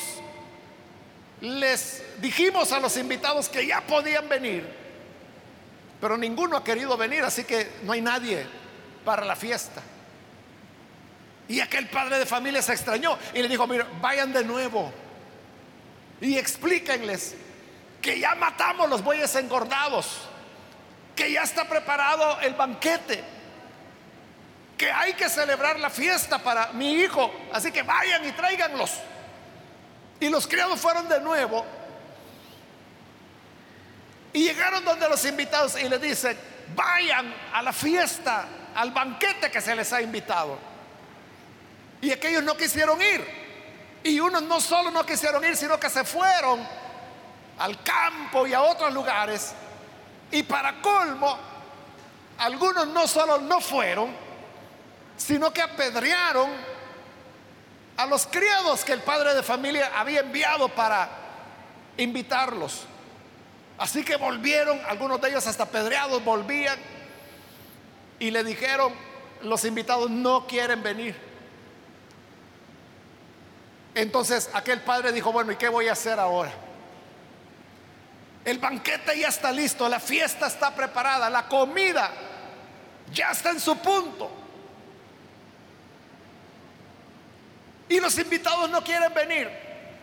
les 1.41 2.01
dijimos 2.21 2.71
a 2.71 2.79
los 2.79 2.95
invitados 2.95 3.49
que 3.49 3.67
ya 3.67 3.81
podían 3.81 4.29
venir, 4.29 4.65
pero 5.99 6.17
ninguno 6.17 6.55
ha 6.55 6.63
querido 6.63 6.95
venir, 6.95 7.25
así 7.25 7.43
que 7.43 7.69
no 7.83 7.91
hay 7.91 7.99
nadie 7.99 8.47
para 9.03 9.25
la 9.25 9.35
fiesta. 9.35 9.81
Y 11.47 11.59
aquel 11.59 11.87
padre 11.89 12.19
de 12.19 12.25
familia 12.25 12.61
se 12.61 12.73
extrañó 12.73 13.17
y 13.33 13.41
le 13.41 13.49
dijo, 13.49 13.67
mira, 13.67 13.85
vayan 14.01 14.31
de 14.31 14.43
nuevo 14.43 14.93
y 16.23 16.37
explíquenles 16.37 17.35
que 18.01 18.17
ya 18.17 18.33
matamos 18.35 18.89
los 18.89 19.03
bueyes 19.03 19.35
engordados, 19.35 20.21
que 21.15 21.31
ya 21.31 21.43
está 21.43 21.67
preparado 21.67 22.39
el 22.39 22.53
banquete, 22.53 23.21
que 24.77 24.89
hay 24.89 25.13
que 25.13 25.27
celebrar 25.27 25.79
la 25.81 25.89
fiesta 25.89 26.39
para 26.39 26.71
mi 26.71 26.93
hijo, 26.93 27.29
así 27.51 27.73
que 27.73 27.83
vayan 27.83 28.25
y 28.25 28.31
tráiganlos. 28.31 28.91
Y 30.21 30.29
los 30.29 30.47
criados 30.47 30.79
fueron 30.79 31.09
de 31.09 31.19
nuevo 31.19 31.65
y 34.31 34.45
llegaron 34.45 34.85
donde 34.85 35.09
los 35.09 35.25
invitados 35.25 35.77
y 35.77 35.89
les 35.89 36.01
dicen, 36.01 36.37
vayan 36.73 37.33
a 37.51 37.61
la 37.61 37.73
fiesta, 37.73 38.47
al 38.75 38.91
banquete 38.91 39.51
que 39.51 39.59
se 39.59 39.75
les 39.75 39.91
ha 39.91 40.01
invitado. 40.01 40.57
Y 42.03 42.11
aquellos 42.11 42.43
no 42.43 42.57
quisieron 42.57 43.01
ir. 43.01 43.25
Y 44.03 44.19
unos 44.19 44.43
no 44.43 44.59
solo 44.59 44.91
no 44.91 45.05
quisieron 45.05 45.41
ir, 45.45 45.55
sino 45.55 45.79
que 45.79 45.89
se 45.89 46.03
fueron 46.03 46.59
al 47.57 47.81
campo 47.81 48.45
y 48.45 48.53
a 48.53 48.61
otros 48.61 48.93
lugares. 48.93 49.53
Y 50.29 50.43
para 50.43 50.81
colmo, 50.81 51.39
algunos 52.39 52.87
no 52.89 53.07
solo 53.07 53.37
no 53.37 53.61
fueron, 53.61 54.13
sino 55.15 55.53
que 55.53 55.61
apedrearon 55.61 56.49
a 57.95 58.05
los 58.05 58.27
criados 58.27 58.83
que 58.83 58.91
el 58.91 59.01
padre 59.01 59.33
de 59.33 59.41
familia 59.41 59.93
había 59.95 60.19
enviado 60.19 60.67
para 60.67 61.09
invitarlos. 61.95 62.81
Así 63.77 64.03
que 64.03 64.17
volvieron, 64.17 64.77
algunos 64.89 65.21
de 65.21 65.29
ellos 65.29 65.47
hasta 65.47 65.63
apedreados 65.63 66.21
volvían 66.21 66.77
y 68.19 68.29
le 68.29 68.43
dijeron, 68.43 68.93
los 69.43 69.63
invitados 69.63 70.09
no 70.09 70.45
quieren 70.47 70.83
venir. 70.83 71.32
Entonces 73.95 74.49
aquel 74.53 74.81
padre 74.81 75.11
dijo, 75.11 75.31
bueno, 75.31 75.51
¿y 75.51 75.55
qué 75.55 75.69
voy 75.69 75.87
a 75.87 75.93
hacer 75.93 76.19
ahora? 76.19 76.51
El 78.43 78.57
banquete 78.57 79.17
ya 79.17 79.29
está 79.29 79.51
listo, 79.51 79.87
la 79.87 79.99
fiesta 79.99 80.47
está 80.47 80.73
preparada, 80.75 81.29
la 81.29 81.47
comida 81.47 82.11
ya 83.11 83.31
está 83.31 83.51
en 83.51 83.59
su 83.59 83.77
punto. 83.77 84.31
Y 87.87 87.99
los 87.99 88.17
invitados 88.17 88.69
no 88.69 88.83
quieren 88.83 89.13
venir. 89.13 89.49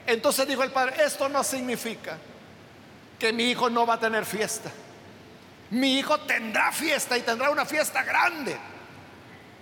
Entonces 0.06 0.46
dijo 0.46 0.62
el 0.62 0.70
padre, 0.70 1.04
esto 1.04 1.28
no 1.28 1.42
significa 1.42 2.16
que 3.18 3.32
mi 3.32 3.50
hijo 3.50 3.68
no 3.68 3.86
va 3.86 3.94
a 3.94 4.00
tener 4.00 4.24
fiesta. 4.24 4.70
Mi 5.70 5.98
hijo 5.98 6.18
tendrá 6.20 6.72
fiesta 6.72 7.18
y 7.18 7.22
tendrá 7.22 7.50
una 7.50 7.66
fiesta 7.66 8.02
grande. 8.02 8.56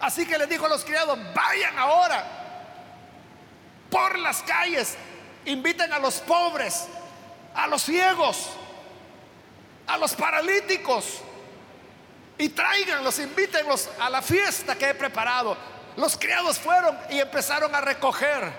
Así 0.01 0.27
que 0.27 0.39
le 0.39 0.47
dijo 0.47 0.67
a 0.67 0.69
los 0.69 0.85
criados, 0.85 1.19
vayan 1.35 1.79
ahora 1.79 2.48
por 3.91 4.19
las 4.19 4.43
calles, 4.43 4.97
inviten 5.45 5.93
a 5.93 5.99
los 5.99 6.21
pobres, 6.21 6.87
a 7.55 7.67
los 7.67 7.83
ciegos, 7.83 8.51
a 9.87 9.97
los 9.97 10.15
paralíticos 10.15 11.21
y 12.37 12.51
tráiganlos, 12.51 13.19
invítenlos 13.19 13.89
a 13.99 14.11
la 14.11 14.23
fiesta 14.23 14.77
que 14.77 14.91
he 14.91 14.95
preparado. 14.95 15.57
Los 15.97 16.17
criados 16.17 16.59
fueron 16.59 16.97
y 17.11 17.19
empezaron 17.19 17.75
a 17.75 17.81
recoger 17.81 18.53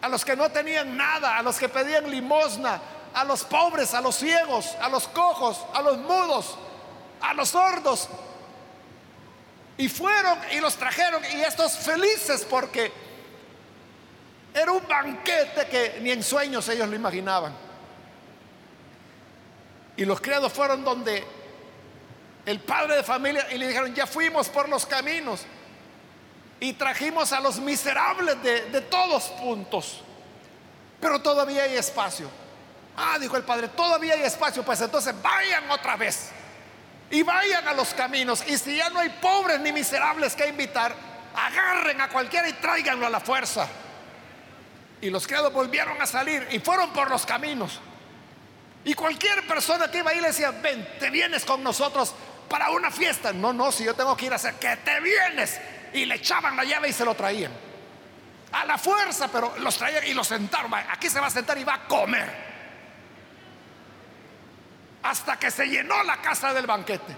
a 0.00 0.08
los 0.08 0.24
que 0.24 0.36
no 0.36 0.48
tenían 0.50 0.96
nada, 0.96 1.36
a 1.36 1.42
los 1.42 1.58
que 1.58 1.68
pedían 1.68 2.08
limosna, 2.10 2.80
a 3.14 3.24
los 3.24 3.44
pobres, 3.44 3.94
a 3.94 4.00
los 4.00 4.14
ciegos, 4.16 4.76
a 4.80 4.88
los 4.88 5.08
cojos, 5.08 5.64
a 5.74 5.82
los 5.82 5.98
mudos, 5.98 6.56
a 7.20 7.34
los 7.34 7.48
sordos. 7.48 8.08
Y 9.78 9.88
fueron 9.88 10.38
y 10.52 10.60
los 10.60 10.76
trajeron 10.76 11.22
y 11.24 11.40
estos 11.40 11.72
felices 11.72 12.46
porque 12.48 12.92
era 14.56 14.72
un 14.72 14.88
banquete 14.88 15.66
que 15.68 15.98
ni 16.00 16.10
en 16.10 16.22
sueños 16.22 16.66
ellos 16.70 16.88
lo 16.88 16.96
imaginaban. 16.96 17.54
Y 19.98 20.06
los 20.06 20.18
criados 20.18 20.50
fueron 20.50 20.82
donde 20.82 21.22
el 22.46 22.60
padre 22.60 22.96
de 22.96 23.02
familia 23.02 23.46
y 23.52 23.58
le 23.58 23.68
dijeron, 23.68 23.94
ya 23.94 24.06
fuimos 24.06 24.48
por 24.48 24.66
los 24.70 24.86
caminos 24.86 25.42
y 26.58 26.72
trajimos 26.72 27.32
a 27.32 27.40
los 27.40 27.58
miserables 27.58 28.42
de, 28.42 28.70
de 28.70 28.80
todos 28.80 29.24
puntos, 29.24 30.00
pero 31.02 31.20
todavía 31.20 31.64
hay 31.64 31.76
espacio. 31.76 32.30
Ah, 32.96 33.18
dijo 33.20 33.36
el 33.36 33.42
padre, 33.42 33.68
todavía 33.68 34.14
hay 34.14 34.22
espacio, 34.22 34.62
pues 34.62 34.80
entonces 34.80 35.14
vayan 35.20 35.70
otra 35.70 35.96
vez 35.96 36.30
y 37.10 37.22
vayan 37.22 37.68
a 37.68 37.74
los 37.74 37.92
caminos. 37.92 38.42
Y 38.48 38.56
si 38.56 38.76
ya 38.76 38.88
no 38.88 39.00
hay 39.00 39.10
pobres 39.20 39.60
ni 39.60 39.70
miserables 39.70 40.34
que 40.34 40.48
invitar, 40.48 40.94
agarren 41.34 42.00
a 42.00 42.08
cualquiera 42.08 42.48
y 42.48 42.54
tráiganlo 42.54 43.06
a 43.06 43.10
la 43.10 43.20
fuerza. 43.20 43.68
Y 45.00 45.10
los 45.10 45.26
criados 45.26 45.52
volvieron 45.52 46.00
a 46.00 46.06
salir 46.06 46.46
y 46.50 46.58
fueron 46.58 46.92
por 46.92 47.10
los 47.10 47.26
caminos. 47.26 47.80
Y 48.84 48.94
cualquier 48.94 49.46
persona 49.46 49.90
que 49.90 49.98
iba 49.98 50.10
ahí 50.10 50.20
le 50.20 50.28
decía, 50.28 50.52
ven, 50.52 50.88
te 50.98 51.10
vienes 51.10 51.44
con 51.44 51.62
nosotros 51.62 52.14
para 52.48 52.70
una 52.70 52.90
fiesta. 52.90 53.32
No, 53.32 53.52
no, 53.52 53.72
si 53.72 53.84
yo 53.84 53.94
tengo 53.94 54.16
que 54.16 54.26
ir 54.26 54.32
a 54.32 54.36
hacer, 54.36 54.54
que 54.54 54.76
te 54.76 55.00
vienes. 55.00 55.60
Y 55.92 56.04
le 56.04 56.14
echaban 56.14 56.56
la 56.56 56.64
llave 56.64 56.88
y 56.88 56.92
se 56.92 57.04
lo 57.04 57.14
traían. 57.14 57.52
A 58.52 58.64
la 58.64 58.78
fuerza, 58.78 59.28
pero 59.28 59.54
los 59.58 59.76
traían 59.76 60.06
y 60.06 60.14
los 60.14 60.28
sentaron. 60.28 60.72
Aquí 60.74 61.10
se 61.10 61.20
va 61.20 61.26
a 61.26 61.30
sentar 61.30 61.58
y 61.58 61.64
va 61.64 61.74
a 61.74 61.88
comer. 61.88 62.46
Hasta 65.02 65.36
que 65.38 65.50
se 65.50 65.66
llenó 65.66 66.02
la 66.04 66.22
casa 66.22 66.54
del 66.54 66.66
banquete. 66.66 67.16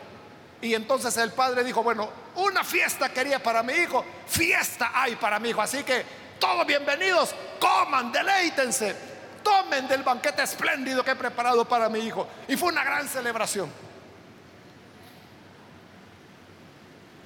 Y 0.61 0.75
entonces 0.75 1.17
el 1.19 1.33
padre 1.33 1.63
dijo, 1.63 1.83
bueno, 1.83 2.11
una 2.35 2.65
fiesta 2.65 3.11
quería 3.11 3.43
para 3.43 3.63
mi 3.63 3.75
hijo, 3.75 4.05
fiesta 4.27 4.91
hay 4.95 5.15
para 5.17 5.39
mi 5.39 5.51
hijo. 5.51 5.63
Así 5.63 5.85
que 5.85 6.05
todos 6.39 6.67
bienvenidos, 6.67 7.35
coman, 7.61 8.13
deleítense, 8.13 8.95
tomen 9.43 9.89
del 9.89 10.03
banquete 10.03 10.43
espléndido 10.43 11.05
que 11.05 11.13
he 11.13 11.17
preparado 11.17 11.67
para 11.67 11.89
mi 11.89 12.01
hijo. 12.01 12.27
Y 12.47 12.57
fue 12.57 12.71
una 12.71 12.85
gran 12.85 13.09
celebración. 13.09 13.71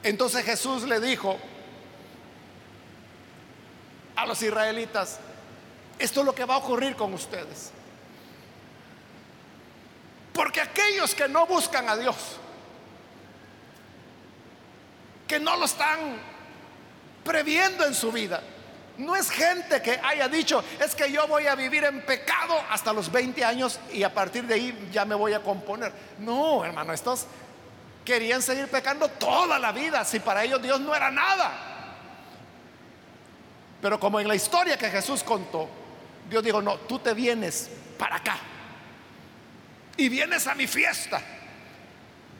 Entonces 0.02 0.44
Jesús 0.44 0.82
le 0.84 1.00
dijo 1.00 1.38
a 4.16 4.26
los 4.26 4.42
israelitas, 4.42 5.20
esto 5.98 6.20
es 6.20 6.26
lo 6.26 6.34
que 6.34 6.44
va 6.44 6.54
a 6.54 6.58
ocurrir 6.58 6.96
con 6.96 7.14
ustedes. 7.14 7.70
Porque 10.32 10.60
aquellos 10.60 11.14
que 11.14 11.28
no 11.28 11.46
buscan 11.46 11.88
a 11.88 11.96
Dios, 11.96 12.16
que 15.28 15.38
no 15.38 15.56
lo 15.56 15.66
están 15.66 16.18
previendo 17.22 17.84
en 17.84 17.94
su 17.94 18.10
vida, 18.10 18.42
no 19.02 19.16
es 19.16 19.30
gente 19.30 19.82
que 19.82 19.98
haya 20.02 20.28
dicho, 20.28 20.62
es 20.80 20.94
que 20.94 21.10
yo 21.10 21.26
voy 21.26 21.46
a 21.46 21.54
vivir 21.54 21.84
en 21.84 22.02
pecado 22.02 22.54
hasta 22.70 22.92
los 22.92 23.10
20 23.10 23.44
años 23.44 23.80
y 23.92 24.04
a 24.04 24.14
partir 24.14 24.44
de 24.44 24.54
ahí 24.54 24.88
ya 24.92 25.04
me 25.04 25.14
voy 25.14 25.32
a 25.32 25.40
componer. 25.40 25.92
No, 26.20 26.64
hermano, 26.64 26.92
estos 26.92 27.26
querían 28.04 28.40
seguir 28.40 28.68
pecando 28.68 29.08
toda 29.08 29.58
la 29.58 29.72
vida, 29.72 30.04
si 30.04 30.20
para 30.20 30.44
ellos 30.44 30.62
Dios 30.62 30.80
no 30.80 30.94
era 30.94 31.10
nada. 31.10 31.52
Pero 33.80 33.98
como 33.98 34.20
en 34.20 34.28
la 34.28 34.36
historia 34.36 34.78
que 34.78 34.88
Jesús 34.88 35.24
contó, 35.24 35.68
Dios 36.30 36.44
dijo, 36.44 36.62
no, 36.62 36.76
tú 36.78 37.00
te 37.00 37.12
vienes 37.12 37.70
para 37.98 38.16
acá 38.16 38.38
y 39.96 40.08
vienes 40.08 40.46
a 40.46 40.54
mi 40.54 40.68
fiesta, 40.68 41.20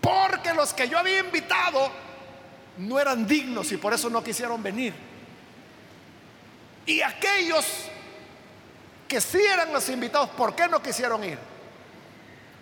porque 0.01 0.55
los 0.55 0.73
que 0.73 0.89
yo 0.89 0.99
había 0.99 1.19
invitado 1.19 1.91
no 2.79 3.01
eran 3.01 3.27
dignos 3.27 3.73
y 3.73 3.77
por 3.79 3.93
eso 3.93 4.09
no 4.09 4.23
quisieron 4.23 4.63
venir. 4.63 5.12
Y 6.87 7.01
aquellos 7.01 7.65
que 9.07 9.21
sí 9.21 9.41
eran 9.41 9.73
los 9.73 9.89
invitados, 9.89 10.31
¿por 10.31 10.55
qué 10.55 10.69
no 10.69 10.83
quisieron 10.83 11.23
ir? 11.23 11.39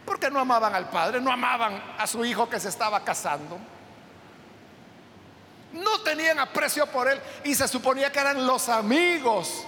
Porque 0.04 0.30
no 0.30 0.40
amaban 0.40 0.74
al 0.74 0.88
padre, 0.90 1.20
no 1.20 1.30
amaban 1.30 1.80
a 1.98 2.06
su 2.06 2.24
hijo 2.24 2.48
que 2.48 2.58
se 2.58 2.68
estaba 2.68 3.04
casando. 3.04 3.58
No 5.72 6.00
tenían 6.00 6.38
aprecio 6.38 6.86
por 6.86 7.08
él 7.08 7.20
y 7.44 7.54
se 7.54 7.68
suponía 7.68 8.10
que 8.10 8.18
eran 8.18 8.44
los 8.46 8.68
amigos 8.68 9.64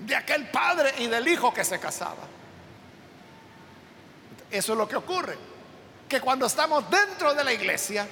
de 0.00 0.16
aquel 0.16 0.48
padre 0.48 0.92
y 0.98 1.06
del 1.06 1.28
hijo 1.28 1.54
que 1.54 1.64
se 1.64 1.78
casaba. 1.78 2.24
Eso 4.50 4.72
es 4.72 4.78
lo 4.78 4.88
que 4.88 4.96
ocurre. 4.96 5.38
Que 6.08 6.20
cuando 6.20 6.46
estamos 6.46 6.90
dentro 6.90 7.32
de 7.34 7.44
la 7.44 7.52
iglesia, 7.52 8.06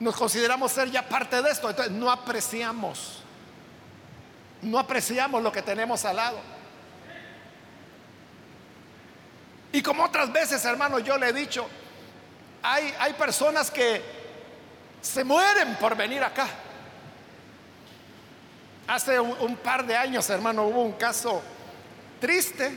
nos 0.00 0.16
consideramos 0.16 0.72
ser 0.72 0.90
ya 0.90 1.08
parte 1.08 1.42
de 1.42 1.50
esto, 1.50 1.68
entonces 1.68 1.92
no 1.92 2.10
apreciamos, 2.10 3.20
no 4.62 4.78
apreciamos 4.78 5.42
lo 5.42 5.50
que 5.50 5.62
tenemos 5.62 6.04
al 6.04 6.16
lado. 6.16 6.38
Y 9.72 9.82
como 9.82 10.04
otras 10.04 10.32
veces, 10.32 10.64
hermano, 10.64 10.98
yo 10.98 11.18
le 11.18 11.28
he 11.28 11.32
dicho, 11.32 11.68
Hay, 12.62 12.92
hay 12.98 13.12
personas 13.12 13.70
que 13.70 14.02
se 15.00 15.24
mueren 15.24 15.76
por 15.76 15.96
venir 15.96 16.22
acá. 16.22 16.48
Hace 18.86 19.20
un, 19.20 19.56
par 19.56 19.86
de 19.86 19.96
años, 19.96 20.28
hermano, 20.30 20.64
hubo 20.64 20.82
un 20.82 20.92
caso 20.92 21.42
triste, 22.20 22.72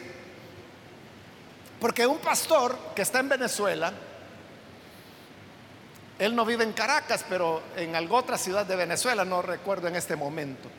porque 1.80 2.06
un 2.06 2.20
pastor 2.20 2.78
que 2.94 3.02
está 3.02 3.20
en 3.20 3.30
Venezuela, 3.30 3.94
él 6.22 6.36
no 6.36 6.46
vive 6.46 6.64
en 6.64 6.74
Caracas, 6.74 7.26
pero 7.28 7.64
en 7.76 7.96
alguna 7.96 8.20
otra 8.20 8.38
ciudad 8.38 8.64
de 8.64 8.76
Venezuela, 8.76 9.26
no 9.26 9.42
recuerdo 9.42 9.88
en 9.88 9.96
este 9.96 10.16
momento. 10.16 10.70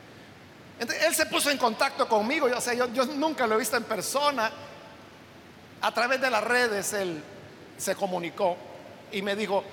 él 0.79 1.13
se 1.13 1.25
puso 1.25 1.51
en 1.51 1.57
contacto 1.57 2.07
conmigo, 2.07 2.47
yo, 2.47 2.57
o 2.57 2.73
yo, 2.73 2.93
yo 2.93 3.05
nunca 3.07 3.45
lo 3.45 3.55
he 3.55 3.57
visto 3.57 3.75
en 3.75 3.83
persona, 3.83 4.49
a 5.81 5.93
través 5.93 6.21
de 6.21 6.29
las 6.29 6.41
redes 6.45 6.93
él 6.93 7.21
se 7.77 7.93
comunicó 7.93 8.55
y 9.11 9.21
me 9.21 9.35
dijo, 9.35 9.65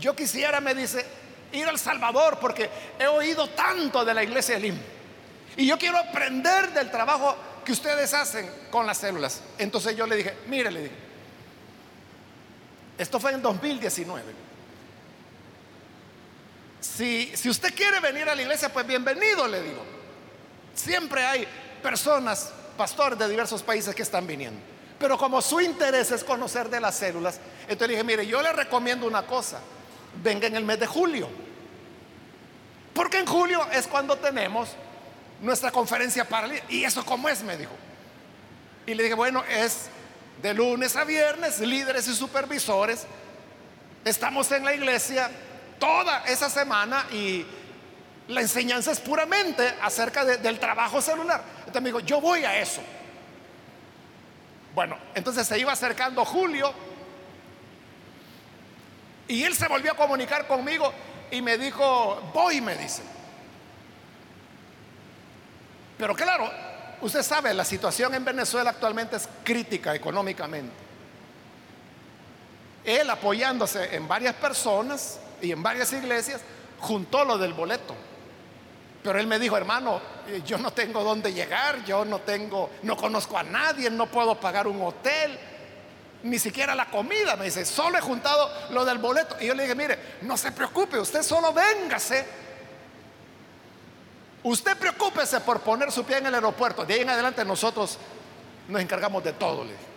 yo 0.00 0.16
quisiera, 0.16 0.62
me 0.62 0.74
dice, 0.74 1.04
ir 1.52 1.68
al 1.68 1.78
Salvador 1.78 2.38
porque 2.40 2.70
he 2.98 3.06
oído 3.06 3.50
tanto 3.50 4.06
de 4.06 4.14
la 4.14 4.24
iglesia 4.24 4.54
de 4.54 4.62
Lim. 4.62 4.78
Y 5.58 5.66
yo 5.66 5.76
quiero 5.76 5.98
aprender 5.98 6.72
del 6.72 6.90
trabajo 6.90 7.36
que 7.66 7.72
ustedes 7.72 8.14
hacen 8.14 8.50
con 8.70 8.86
las 8.86 8.96
células. 8.96 9.42
Entonces 9.58 9.94
yo 9.94 10.06
le 10.06 10.16
dije, 10.16 10.34
mire, 10.46 10.70
le 10.70 10.84
dije, 10.84 10.94
esto 12.96 13.20
fue 13.20 13.32
en 13.32 13.42
2019. 13.42 14.51
Si, 16.82 17.30
si 17.36 17.48
usted 17.48 17.72
quiere 17.74 18.00
venir 18.00 18.28
a 18.28 18.34
la 18.34 18.42
iglesia, 18.42 18.72
pues 18.72 18.84
bienvenido, 18.84 19.46
le 19.46 19.62
digo. 19.62 19.84
Siempre 20.74 21.24
hay 21.24 21.46
personas, 21.80 22.50
pastores 22.76 23.16
de 23.16 23.28
diversos 23.28 23.62
países 23.62 23.94
que 23.94 24.02
están 24.02 24.26
viniendo. 24.26 24.60
Pero 24.98 25.16
como 25.16 25.40
su 25.40 25.60
interés 25.60 26.10
es 26.10 26.24
conocer 26.24 26.68
de 26.68 26.80
las 26.80 26.96
células, 26.96 27.38
entonces 27.62 27.90
dije, 27.90 28.02
mire, 28.02 28.26
yo 28.26 28.42
le 28.42 28.52
recomiendo 28.52 29.06
una 29.06 29.22
cosa, 29.22 29.60
venga 30.24 30.48
en 30.48 30.56
el 30.56 30.64
mes 30.64 30.80
de 30.80 30.88
julio. 30.88 31.28
Porque 32.92 33.18
en 33.18 33.26
julio 33.26 33.64
es 33.72 33.86
cuando 33.86 34.16
tenemos 34.16 34.70
nuestra 35.40 35.70
conferencia 35.70 36.28
para 36.28 36.48
¿Y 36.68 36.82
eso 36.82 37.06
cómo 37.06 37.28
es? 37.28 37.44
Me 37.44 37.56
dijo. 37.56 37.72
Y 38.86 38.94
le 38.94 39.04
dije, 39.04 39.14
bueno, 39.14 39.44
es 39.48 39.86
de 40.42 40.52
lunes 40.52 40.96
a 40.96 41.04
viernes, 41.04 41.60
líderes 41.60 42.08
y 42.08 42.14
supervisores. 42.14 43.06
Estamos 44.04 44.50
en 44.50 44.64
la 44.64 44.74
iglesia 44.74 45.30
toda 45.82 46.22
esa 46.28 46.48
semana 46.48 47.06
y 47.10 47.44
la 48.28 48.40
enseñanza 48.40 48.92
es 48.92 49.00
puramente 49.00 49.74
acerca 49.82 50.24
del 50.24 50.60
trabajo 50.60 51.02
celular. 51.02 51.42
Entonces 51.58 51.82
me 51.82 51.88
dijo, 51.88 51.98
yo 51.98 52.20
voy 52.20 52.44
a 52.44 52.56
eso. 52.56 52.80
Bueno, 54.76 54.96
entonces 55.12 55.44
se 55.44 55.58
iba 55.58 55.72
acercando 55.72 56.24
Julio 56.24 56.72
y 59.26 59.42
él 59.42 59.56
se 59.56 59.66
volvió 59.66 59.90
a 59.90 59.96
comunicar 59.96 60.46
conmigo 60.46 60.92
y 61.32 61.42
me 61.42 61.58
dijo, 61.58 62.30
voy, 62.32 62.60
me 62.60 62.76
dice. 62.76 63.02
Pero 65.98 66.14
claro, 66.14 66.48
usted 67.00 67.24
sabe, 67.24 67.52
la 67.52 67.64
situación 67.64 68.14
en 68.14 68.24
Venezuela 68.24 68.70
actualmente 68.70 69.16
es 69.16 69.28
crítica 69.42 69.96
económicamente. 69.96 70.72
Él 72.84 73.10
apoyándose 73.10 73.96
en 73.96 74.06
varias 74.06 74.36
personas 74.36 75.18
y 75.42 75.52
en 75.52 75.62
varias 75.62 75.92
iglesias, 75.92 76.40
juntó 76.78 77.24
lo 77.24 77.36
del 77.36 77.52
boleto. 77.52 77.94
Pero 79.02 79.18
él 79.18 79.26
me 79.26 79.38
dijo, 79.38 79.56
hermano, 79.56 80.00
eh, 80.28 80.42
yo 80.46 80.58
no 80.58 80.72
tengo 80.72 81.02
dónde 81.02 81.32
llegar, 81.32 81.84
yo 81.84 82.04
no 82.04 82.20
tengo, 82.20 82.70
no 82.84 82.96
conozco 82.96 83.36
a 83.36 83.42
nadie, 83.42 83.90
no 83.90 84.06
puedo 84.06 84.38
pagar 84.38 84.68
un 84.68 84.80
hotel, 84.80 85.38
ni 86.22 86.38
siquiera 86.38 86.74
la 86.74 86.88
comida. 86.88 87.34
Me 87.34 87.46
dice, 87.46 87.64
solo 87.64 87.98
he 87.98 88.00
juntado 88.00 88.48
lo 88.70 88.84
del 88.84 88.98
boleto. 88.98 89.36
Y 89.40 89.46
yo 89.46 89.54
le 89.54 89.64
dije, 89.64 89.74
mire, 89.74 89.98
no 90.22 90.36
se 90.36 90.52
preocupe, 90.52 90.98
usted 90.98 91.22
solo 91.22 91.52
véngase. 91.52 92.24
Usted 94.44 94.76
preocúpese 94.76 95.40
por 95.40 95.60
poner 95.60 95.90
su 95.90 96.04
pie 96.04 96.18
en 96.18 96.26
el 96.26 96.34
aeropuerto. 96.34 96.84
De 96.84 96.94
ahí 96.94 97.00
en 97.00 97.10
adelante 97.10 97.44
nosotros 97.44 97.98
nos 98.68 98.80
encargamos 98.80 99.22
de 99.24 99.32
todo. 99.32 99.64
Le 99.64 99.91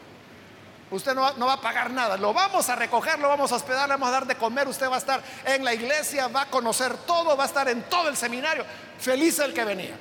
Usted 0.91 1.15
no, 1.15 1.33
no, 1.33 1.47
va 1.47 1.53
a 1.53 1.61
pagar 1.61 1.89
nada. 1.89 2.15
Lo 2.15 2.33
vamos 2.33 2.69
a 2.69 2.75
recoger, 2.75 3.17
lo 3.19 3.27
vamos 3.27 3.51
a 3.51 3.55
hospedar, 3.55 3.87
le 3.87 3.95
vamos 3.95 4.09
a 4.09 4.11
dar 4.11 4.27
de 4.27 4.35
comer. 4.35 4.67
Usted 4.67 4.89
va 4.89 4.95
a 4.95 4.99
estar 4.99 5.21
en 5.45 5.63
la 5.63 5.73
iglesia, 5.73 6.27
va 6.27 6.41
a 6.41 6.45
conocer 6.45 6.95
todo, 6.97 7.35
va 7.35 7.43
a 7.43 7.47
estar 7.47 7.67
en 7.67 7.83
todo 7.83 8.07
el 8.07 8.15
seminario. 8.15 8.63
Feliz 8.99 9.39
el 9.39 9.53
que 9.53 9.65
venía. 9.65 9.97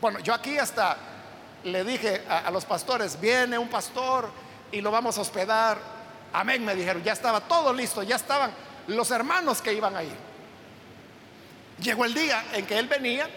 Bueno, 0.00 0.18
yo 0.18 0.34
aquí 0.34 0.58
hasta 0.58 0.96
le 1.64 1.84
dije 1.84 2.22
a, 2.28 2.50
los 2.50 2.64
pastores, 2.64 3.18
viene 3.20 3.56
un 3.56 3.68
pastor 3.68 4.28
y 4.70 4.80
lo 4.80 4.90
vamos 4.90 5.16
a 5.16 5.22
hospedar. 5.22 5.78
Amén, 6.32 6.64
me 6.64 6.74
dijeron, 6.74 7.02
ya 7.02 7.12
estaba 7.12 7.40
todo 7.40 7.72
listo, 7.72 8.02
ya 8.02 8.16
estaban 8.16 8.52
los 8.88 9.10
hermanos 9.10 9.62
que 9.62 9.72
iban 9.72 9.96
ahí. 9.96 10.12
Llegó 11.80 12.04
el 12.04 12.14
día 12.14 12.44
en 12.52 12.66
que 12.66 12.78
él 12.78 12.88
venía, 12.88 13.28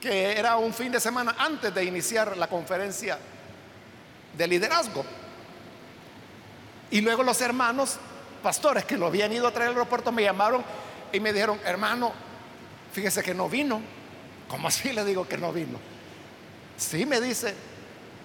que 0.00 0.38
era 0.38 0.56
un 0.56 0.74
fin 0.74 0.92
de 0.92 1.00
semana 1.00 1.36
antes 1.38 1.72
de 1.74 1.84
iniciar 1.84 2.36
la 2.36 2.48
conferencia 2.48 3.18
de 4.36 4.46
liderazgo. 4.46 5.04
Y 6.90 7.00
luego 7.00 7.22
los 7.22 7.40
hermanos 7.40 7.96
pastores 8.42 8.84
que 8.84 8.96
lo 8.96 9.06
habían 9.06 9.32
ido 9.32 9.48
a 9.48 9.52
traer 9.52 9.70
al 9.70 9.76
aeropuerto 9.76 10.12
me 10.12 10.22
llamaron 10.22 10.62
y 11.12 11.20
me 11.20 11.32
dijeron, 11.32 11.58
hermano, 11.64 12.12
fíjese 12.92 13.22
que 13.22 13.34
no 13.34 13.48
vino. 13.48 13.80
¿Cómo 14.48 14.68
así 14.68 14.92
le 14.92 15.04
digo 15.04 15.26
que 15.26 15.38
no 15.38 15.52
vino? 15.52 15.78
Sí, 16.76 17.06
me 17.06 17.20
dice, 17.20 17.54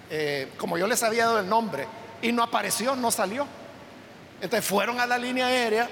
eh, 0.10 0.52
como 0.58 0.78
yo 0.78 0.88
les 0.88 1.02
había 1.04 1.26
dado 1.26 1.39
el 1.39 1.50
nombre, 1.50 1.88
y 2.22 2.32
no 2.32 2.43
apareció, 2.43 2.95
no 2.95 3.12
salió. 3.12 3.48
Entonces 4.41 4.67
fueron 4.67 5.00
a 5.00 5.06
la 5.06 5.17
línea 5.17 5.48
aérea 5.48 5.89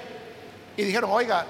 y 0.76 0.82
dijeron, 0.84 1.10
oiga, 1.12 1.46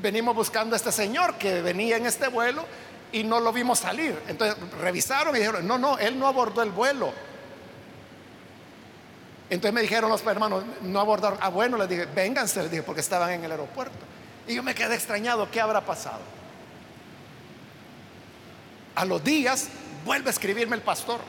venimos 0.00 0.34
buscando 0.34 0.74
a 0.74 0.76
este 0.76 0.92
señor 0.92 1.34
que 1.36 1.62
venía 1.62 1.96
en 1.96 2.06
este 2.06 2.28
vuelo 2.28 2.64
y 3.12 3.24
no 3.24 3.40
lo 3.40 3.52
vimos 3.52 3.78
salir. 3.78 4.18
Entonces 4.28 4.56
revisaron 4.80 5.34
y 5.36 5.40
dijeron, 5.40 5.66
no, 5.66 5.78
no, 5.78 5.98
él 5.98 6.18
no 6.18 6.26
abordó 6.26 6.62
el 6.62 6.70
vuelo. 6.70 7.12
Entonces 9.48 9.72
me 9.72 9.82
dijeron 9.82 10.10
los 10.10 10.26
hermanos, 10.26 10.64
no 10.82 11.00
abordaron. 11.00 11.38
Ah, 11.40 11.48
bueno, 11.48 11.76
les 11.76 11.88
dije, 11.88 12.06
vénganse, 12.06 12.62
les 12.62 12.70
dije, 12.70 12.82
porque 12.82 13.00
estaban 13.00 13.30
en 13.30 13.44
el 13.44 13.52
aeropuerto. 13.52 13.96
Y 14.48 14.54
yo 14.54 14.62
me 14.62 14.74
quedé 14.74 14.94
extrañado, 14.94 15.50
¿qué 15.50 15.60
habrá 15.60 15.80
pasado? 15.80 16.20
A 18.94 19.04
los 19.04 19.22
días 19.22 19.68
vuelve 20.04 20.28
a 20.28 20.30
escribirme 20.30 20.76
el 20.76 20.82
pastor 20.82 21.20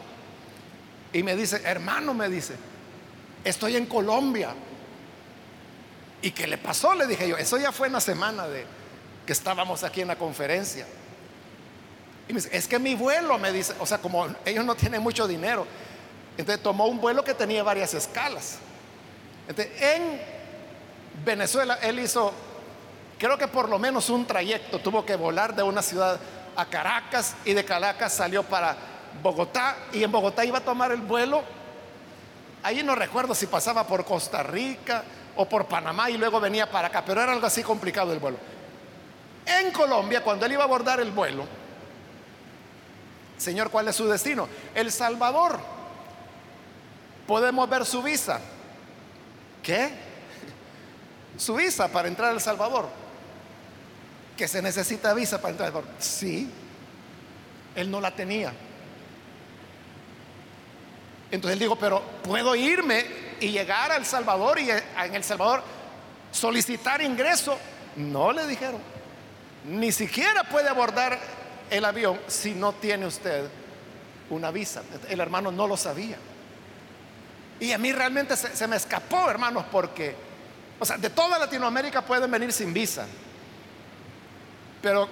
y 1.13 1.23
me 1.23 1.35
dice, 1.35 1.61
hermano, 1.63 2.13
me 2.13 2.29
dice, 2.29 2.55
estoy 3.43 3.75
en 3.75 3.85
Colombia. 3.85 4.53
¿Y 6.21 6.31
qué 6.31 6.47
le 6.47 6.57
pasó? 6.57 6.95
Le 6.95 7.05
dije 7.05 7.27
yo, 7.27 7.37
eso 7.37 7.57
ya 7.57 7.71
fue 7.71 7.87
en 7.87 7.93
la 7.93 8.01
semana 8.01 8.47
de 8.47 8.65
que 9.25 9.33
estábamos 9.33 9.83
aquí 9.83 10.01
en 10.01 10.07
la 10.07 10.15
conferencia. 10.15 10.85
Y 12.27 12.33
me 12.33 12.41
dice, 12.41 12.55
es 12.55 12.67
que 12.67 12.79
mi 12.79 12.95
vuelo, 12.95 13.37
me 13.37 13.51
dice, 13.51 13.73
o 13.79 13.85
sea, 13.85 13.99
como 13.99 14.27
ellos 14.45 14.65
no 14.65 14.75
tienen 14.75 15.01
mucho 15.01 15.27
dinero, 15.27 15.65
entonces 16.41 16.61
tomó 16.61 16.85
un 16.85 16.99
vuelo 16.99 17.23
que 17.23 17.33
tenía 17.33 17.63
varias 17.63 17.93
escalas. 17.93 18.59
Entonces, 19.47 19.81
en 19.81 20.21
Venezuela 21.25 21.79
él 21.81 21.99
hizo, 21.99 22.31
creo 23.17 23.37
que 23.37 23.47
por 23.47 23.69
lo 23.69 23.79
menos 23.79 24.09
un 24.09 24.25
trayecto, 24.25 24.79
tuvo 24.79 25.05
que 25.05 25.15
volar 25.15 25.55
de 25.55 25.63
una 25.63 25.81
ciudad 25.81 26.19
a 26.55 26.65
Caracas 26.65 27.35
y 27.45 27.53
de 27.53 27.63
Caracas 27.63 28.13
salió 28.13 28.43
para 28.43 28.75
Bogotá 29.21 29.77
y 29.93 30.03
en 30.03 30.11
Bogotá 30.11 30.45
iba 30.45 30.59
a 30.59 30.61
tomar 30.61 30.91
el 30.91 31.01
vuelo. 31.01 31.43
Ahí 32.63 32.83
no 32.83 32.95
recuerdo 32.95 33.33
si 33.33 33.47
pasaba 33.47 33.85
por 33.85 34.05
Costa 34.05 34.43
Rica 34.43 35.03
o 35.35 35.47
por 35.47 35.67
Panamá 35.67 36.09
y 36.09 36.17
luego 36.17 36.39
venía 36.39 36.69
para 36.69 36.87
acá, 36.87 37.03
pero 37.05 37.21
era 37.21 37.31
algo 37.31 37.47
así 37.47 37.63
complicado 37.63 38.11
el 38.11 38.19
vuelo. 38.19 38.37
En 39.45 39.71
Colombia, 39.71 40.21
cuando 40.21 40.45
él 40.45 40.51
iba 40.53 40.63
a 40.63 40.65
abordar 40.65 40.99
el 40.99 41.11
vuelo, 41.11 41.45
Señor, 43.37 43.69
¿cuál 43.69 43.87
es 43.87 43.95
su 43.95 44.07
destino? 44.07 44.49
El 44.75 44.91
Salvador. 44.91 45.76
Podemos 47.27 47.69
ver 47.69 47.85
su 47.85 48.01
visa. 48.01 48.39
¿Qué? 49.61 49.91
Su 51.37 51.55
visa 51.55 51.87
para 51.89 52.07
entrar 52.07 52.31
al 52.31 52.41
Salvador 52.41 52.87
que 54.37 54.47
se 54.47 54.61
necesita 54.61 55.13
visa 55.13 55.41
para 55.41 55.51
entrar. 55.51 55.73
Sí, 55.99 56.49
él 57.75 57.91
no 57.91 57.99
la 57.99 58.11
tenía. 58.11 58.53
Entonces 61.29 61.53
él 61.53 61.59
dijo, 61.59 61.75
pero 61.75 62.01
puedo 62.23 62.55
irme 62.55 63.05
y 63.41 63.49
llegar 63.49 63.91
al 63.91 64.05
Salvador 64.05 64.59
y 64.59 64.69
en 64.69 65.15
El 65.15 65.23
Salvador 65.23 65.63
solicitar 66.31 67.01
ingreso. 67.01 67.57
No 67.97 68.31
le 68.31 68.47
dijeron, 68.47 68.79
ni 69.65 69.91
siquiera 69.91 70.43
puede 70.43 70.69
abordar 70.69 71.19
el 71.69 71.83
avión 71.83 72.19
si 72.27 72.53
no 72.53 72.73
tiene 72.73 73.05
usted 73.05 73.49
una 74.29 74.51
visa. 74.51 74.83
El 75.09 75.19
hermano 75.19 75.51
no 75.51 75.67
lo 75.67 75.75
sabía. 75.75 76.17
Y 77.59 77.71
a 77.71 77.77
mí 77.77 77.91
realmente 77.91 78.35
se, 78.35 78.67
me 78.67 78.75
escapó, 78.75 79.29
hermanos, 79.29 79.65
porque, 79.71 80.15
o 80.79 80.85
sea, 80.85 80.97
de 80.97 81.09
toda 81.09 81.39
Latinoamérica 81.39 82.03
pueden 82.03 82.29
venir 82.29 82.53
sin 82.53 82.73
visa. 82.73 83.07
Pero 84.81 85.09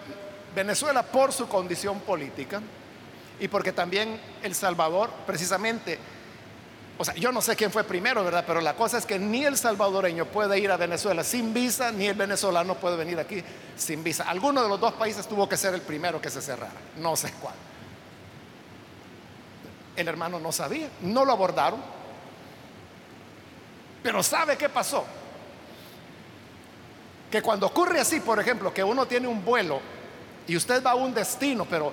Venezuela 0.55 1.03
por 1.03 1.33
su 1.33 1.47
condición 1.47 1.99
política 2.01 2.61
y 3.39 3.47
porque 3.47 3.73
también 3.73 4.19
El 4.41 4.55
Salvador, 4.55 5.09
precisamente 5.25 5.99
O 6.97 7.03
sea, 7.03 7.13
yo 7.15 7.31
no 7.31 7.41
sé 7.41 7.55
quién 7.57 7.71
fue 7.71 7.83
primero, 7.83 8.23
¿verdad? 8.23 8.45
Pero 8.47 8.61
la 8.61 8.75
cosa 8.75 8.97
es 8.97 9.05
que 9.05 9.19
ni 9.19 9.43
el 9.43 9.57
salvadoreño 9.57 10.27
puede 10.27 10.59
ir 10.59 10.71
a 10.71 10.77
Venezuela 10.77 11.25
sin 11.25 11.53
visa, 11.53 11.91
ni 11.91 12.05
el 12.05 12.15
venezolano 12.15 12.75
puede 12.75 12.95
venir 12.95 13.19
aquí 13.19 13.43
sin 13.75 14.01
visa. 14.01 14.23
Alguno 14.29 14.63
de 14.63 14.69
los 14.69 14.79
dos 14.79 14.93
países 14.93 15.27
tuvo 15.27 15.49
que 15.49 15.57
ser 15.57 15.73
el 15.73 15.81
primero 15.81 16.21
que 16.21 16.29
se 16.29 16.41
cerrara, 16.41 16.79
no 16.97 17.17
sé 17.17 17.33
cuál. 17.41 17.55
El 19.97 20.07
hermano 20.07 20.39
no 20.39 20.53
sabía, 20.53 20.89
no 21.01 21.25
lo 21.25 21.33
abordaron. 21.33 21.94
Pero 24.05 24.21
¿sabe 24.21 24.55
qué 24.55 24.69
pasó? 24.69 25.03
Que 27.31 27.41
cuando 27.41 27.65
ocurre 27.65 27.99
así, 27.99 28.19
por 28.19 28.39
ejemplo, 28.39 28.71
que 28.71 28.83
uno 28.83 29.07
tiene 29.07 29.27
un 29.27 29.43
vuelo 29.43 29.81
y 30.45 30.55
usted 30.55 30.83
va 30.83 30.91
a 30.91 30.95
un 30.95 31.11
destino, 31.11 31.65
pero 31.65 31.91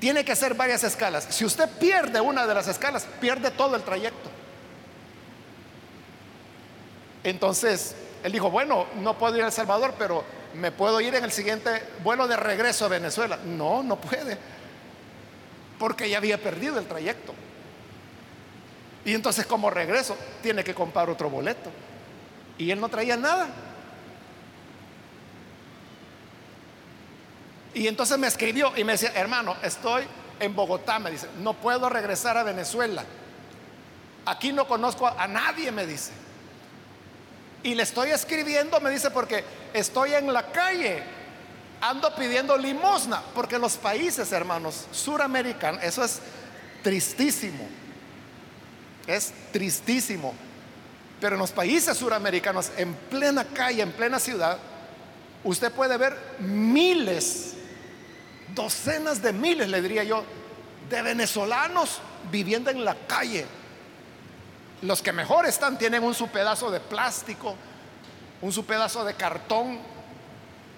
tiene 0.00 0.24
que 0.24 0.32
hacer 0.32 0.54
varias 0.54 0.82
escalas. 0.82 1.28
Si 1.30 1.44
usted 1.44 1.68
pierde 1.78 2.20
una 2.20 2.48
de 2.48 2.54
las 2.54 2.66
escalas, 2.66 3.06
pierde 3.20 3.52
todo 3.52 3.76
el 3.76 3.82
trayecto. 3.82 4.28
Entonces, 7.22 7.94
él 8.24 8.32
dijo, 8.32 8.50
bueno, 8.50 8.86
no 8.96 9.16
puedo 9.16 9.36
ir 9.36 9.44
a 9.44 9.46
El 9.46 9.52
Salvador, 9.52 9.94
pero 9.96 10.24
me 10.54 10.72
puedo 10.72 11.00
ir 11.00 11.14
en 11.14 11.22
el 11.22 11.30
siguiente 11.30 11.80
vuelo 12.02 12.26
de 12.26 12.36
regreso 12.36 12.86
a 12.86 12.88
Venezuela. 12.88 13.38
No, 13.44 13.84
no 13.84 14.00
puede, 14.00 14.36
porque 15.78 16.10
ya 16.10 16.16
había 16.16 16.38
perdido 16.38 16.80
el 16.80 16.86
trayecto. 16.86 17.34
Y 19.04 19.14
entonces 19.14 19.46
como 19.46 19.70
regreso, 19.70 20.16
tiene 20.42 20.62
que 20.62 20.74
comprar 20.74 21.08
otro 21.08 21.30
boleto. 21.30 21.70
Y 22.58 22.70
él 22.70 22.80
no 22.80 22.88
traía 22.88 23.16
nada. 23.16 23.48
Y 27.72 27.86
entonces 27.86 28.18
me 28.18 28.26
escribió 28.26 28.72
y 28.76 28.84
me 28.84 28.92
decía, 28.92 29.12
hermano, 29.14 29.56
estoy 29.62 30.04
en 30.40 30.54
Bogotá, 30.54 30.98
me 30.98 31.10
dice, 31.10 31.28
no 31.38 31.54
puedo 31.54 31.88
regresar 31.88 32.36
a 32.36 32.42
Venezuela. 32.42 33.04
Aquí 34.26 34.52
no 34.52 34.66
conozco 34.66 35.06
a, 35.06 35.26
nadie, 35.28 35.70
me 35.70 35.86
dice. 35.86 36.12
Y 37.62 37.74
le 37.74 37.82
estoy 37.82 38.10
escribiendo, 38.10 38.80
me 38.80 38.90
dice, 38.90 39.10
porque 39.10 39.44
estoy 39.72 40.14
en 40.14 40.32
la 40.32 40.50
calle, 40.50 41.02
ando 41.80 42.14
pidiendo 42.14 42.56
limosna, 42.56 43.22
porque 43.34 43.58
los 43.58 43.76
países, 43.76 44.32
hermanos, 44.32 44.86
suramericanos, 44.92 45.82
eso 45.82 46.02
es 46.02 46.20
tristísimo, 46.82 47.66
es 49.06 49.32
tristísimo. 49.52 50.34
Pero 51.20 51.36
en 51.36 51.40
los 51.40 51.52
países 51.52 51.96
suramericanos, 51.96 52.70
en 52.76 52.94
plena 52.94 53.44
calle, 53.44 53.82
en 53.82 53.92
plena 53.92 54.18
ciudad, 54.18 54.58
usted 55.44 55.70
puede 55.72 55.96
ver 55.96 56.16
miles 56.38 57.54
docenas 58.54 59.22
de 59.22 59.32
miles, 59.32 59.68
le 59.68 59.82
diría 59.82 60.04
yo, 60.04 60.24
de 60.88 61.02
venezolanos 61.02 62.00
viviendo 62.30 62.70
en 62.70 62.84
la 62.84 62.94
calle. 62.94 63.46
Los 64.82 65.02
que 65.02 65.12
mejor 65.12 65.46
están 65.46 65.78
tienen 65.78 66.02
un 66.02 66.14
su 66.14 66.28
pedazo 66.28 66.70
de 66.70 66.80
plástico, 66.80 67.54
un 68.40 68.52
su 68.52 68.64
pedazo 68.64 69.04
de 69.04 69.14
cartón. 69.14 69.78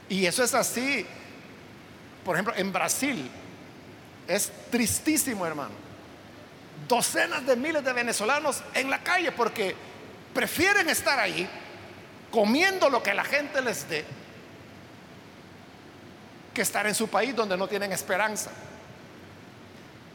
Y 0.09 0.27
eso 0.27 0.43
es 0.43 0.55
así. 0.55 1.07
Por 2.25 2.37
ejemplo, 2.37 2.55
en 2.57 2.73
Brasil 2.73 3.31
es 4.27 4.53
tristísimo, 4.71 5.47
hermano. 5.47 5.92
Docenas 6.89 7.47
de 7.47 7.57
miles 7.57 7.85
de 7.85 7.93
venezolanos 7.93 8.63
en 8.75 8.91
la 8.91 9.03
calle 9.03 9.33
porque 9.33 9.75
prefieren 10.35 10.89
estar 10.89 11.19
ahí 11.19 11.49
comiendo 12.31 12.89
lo 12.89 13.03
que 13.03 13.15
la 13.15 13.25
gente 13.25 13.61
les 13.61 13.89
dé 13.89 14.05
que 16.53 16.63
estar 16.63 16.87
en 16.87 16.95
su 16.95 17.09
país 17.09 17.35
donde 17.35 17.57
no 17.57 17.67
tienen 17.67 17.93
esperanza. 17.93 18.51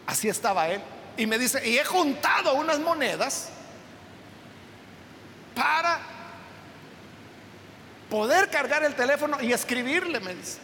Así 0.05 0.29
estaba 0.29 0.69
él. 0.69 0.81
Y 1.17 1.25
me 1.25 1.37
dice, 1.39 1.67
y 1.67 1.77
he 1.77 1.83
juntado 1.83 2.53
unas 2.53 2.79
monedas 2.79 3.49
para 5.55 5.99
poder 8.09 8.49
cargar 8.49 8.83
el 8.83 8.95
teléfono 8.95 9.41
y 9.41 9.51
escribirle, 9.51 10.19
me 10.19 10.35
dice. 10.35 10.59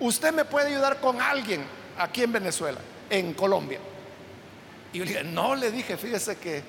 Usted 0.00 0.32
me 0.32 0.46
puede 0.46 0.68
ayudar 0.68 0.98
con 1.00 1.20
alguien 1.20 1.62
aquí 1.98 2.22
en 2.22 2.32
Venezuela, 2.32 2.80
en 3.10 3.34
Colombia. 3.34 3.78
Y 4.92 4.98
yo 4.98 5.04
le 5.04 5.10
dije, 5.10 5.24
no, 5.24 5.54
le 5.54 5.70
dije, 5.70 5.96
fíjese 5.96 6.36
que 6.36 6.62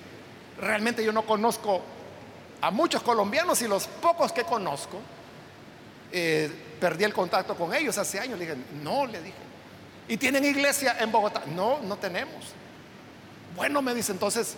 realmente 0.60 1.04
yo 1.04 1.12
no 1.12 1.24
conozco 1.24 1.82
a 2.62 2.72
muchos 2.72 3.02
colombianos 3.02 3.62
y 3.62 3.68
los 3.68 3.88
pocos 3.88 4.32
que 4.32 4.44
conozco, 4.44 5.00
eh, 6.12 6.50
perdí 6.80 7.04
el 7.04 7.14
contacto 7.14 7.56
con 7.56 7.74
ellos 7.74 7.98
hace 7.98 8.20
años. 8.20 8.38
Le 8.38 8.46
dije, 8.46 8.58
no, 8.84 9.06
le 9.06 9.22
dije. 9.22 9.38
¿Y 10.08 10.18
tienen 10.18 10.46
iglesia 10.46 10.98
en 11.00 11.12
Bogotá? 11.12 11.44
No, 11.48 11.80
no 11.80 11.98
tenemos. 11.98 12.54
Bueno, 13.56 13.82
me 13.82 13.94
dice, 13.94 14.12
entonces 14.12 14.56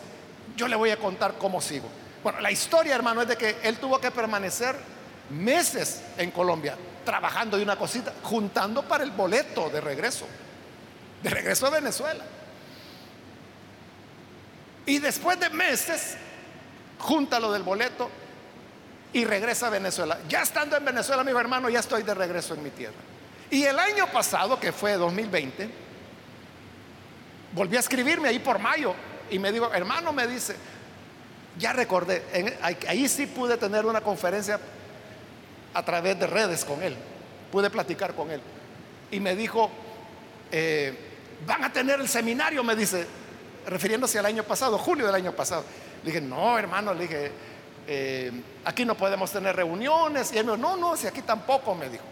yo 0.55 0.67
le 0.67 0.75
voy 0.75 0.89
a 0.89 0.97
contar 0.97 1.35
cómo 1.37 1.61
sigo. 1.61 1.87
Bueno, 2.23 2.41
la 2.41 2.51
historia, 2.51 2.95
hermano, 2.95 3.21
es 3.21 3.27
de 3.27 3.37
que 3.37 3.57
él 3.63 3.77
tuvo 3.77 3.99
que 3.99 4.11
permanecer 4.11 4.75
meses 5.29 6.01
en 6.17 6.31
Colombia, 6.31 6.77
trabajando 7.05 7.57
de 7.57 7.63
una 7.63 7.77
cosita, 7.77 8.13
juntando 8.23 8.83
para 8.83 9.03
el 9.03 9.11
boleto 9.11 9.69
de 9.69 9.81
regreso, 9.81 10.25
de 11.21 11.29
regreso 11.29 11.67
a 11.67 11.69
Venezuela. 11.69 12.23
Y 14.85 14.99
después 14.99 15.39
de 15.39 15.49
meses, 15.49 16.15
junta 16.99 17.39
lo 17.39 17.51
del 17.51 17.63
boleto 17.63 18.09
y 19.13 19.25
regresa 19.25 19.67
a 19.67 19.69
Venezuela. 19.69 20.19
Ya 20.27 20.41
estando 20.41 20.75
en 20.75 20.83
Venezuela, 20.83 21.21
amigo 21.21 21.39
hermano, 21.39 21.69
ya 21.69 21.79
estoy 21.79 22.03
de 22.03 22.13
regreso 22.13 22.53
en 22.53 22.63
mi 22.63 22.71
tierra. 22.71 22.95
Y 23.49 23.63
el 23.63 23.77
año 23.77 24.07
pasado, 24.07 24.59
que 24.59 24.71
fue 24.71 24.93
2020, 24.93 25.69
volví 27.53 27.77
a 27.77 27.79
escribirme 27.79 28.29
ahí 28.29 28.39
por 28.39 28.59
mayo 28.59 28.95
y 29.29 29.39
me 29.39 29.51
dijo, 29.51 29.71
hermano, 29.71 30.11
me 30.11 30.27
dice, 30.27 30.55
ya 31.57 31.71
recordé, 31.71 32.23
ahí 32.87 33.07
sí 33.07 33.27
pude 33.27 33.57
tener 33.57 33.85
una 33.85 34.01
conferencia 34.01 34.59
a 35.73 35.83
través 35.83 36.19
de 36.19 36.27
redes 36.27 36.65
con 36.65 36.81
él, 36.81 36.95
pude 37.51 37.69
platicar 37.69 38.15
con 38.15 38.31
él. 38.31 38.41
Y 39.11 39.19
me 39.19 39.35
dijo, 39.35 39.69
eh, 40.51 40.97
van 41.45 41.63
a 41.63 41.71
tener 41.71 41.99
el 41.99 42.09
seminario, 42.09 42.63
me 42.63 42.75
dice, 42.75 43.05
refiriéndose 43.67 44.19
al 44.19 44.25
año 44.25 44.43
pasado, 44.43 44.77
julio 44.77 45.05
del 45.05 45.15
año 45.15 45.31
pasado. 45.33 45.63
Le 46.03 46.11
dije, 46.11 46.21
no, 46.21 46.57
hermano, 46.57 46.93
le 46.93 47.03
dije, 47.03 47.31
eh, 47.87 48.31
aquí 48.65 48.85
no 48.85 48.95
podemos 48.95 49.31
tener 49.31 49.55
reuniones. 49.55 50.33
Y 50.33 50.37
él 50.37 50.45
me 50.45 50.53
dijo, 50.53 50.61
no, 50.61 50.77
no, 50.77 50.97
si 50.97 51.07
aquí 51.07 51.21
tampoco, 51.21 51.75
me 51.75 51.89
dijo. 51.89 52.03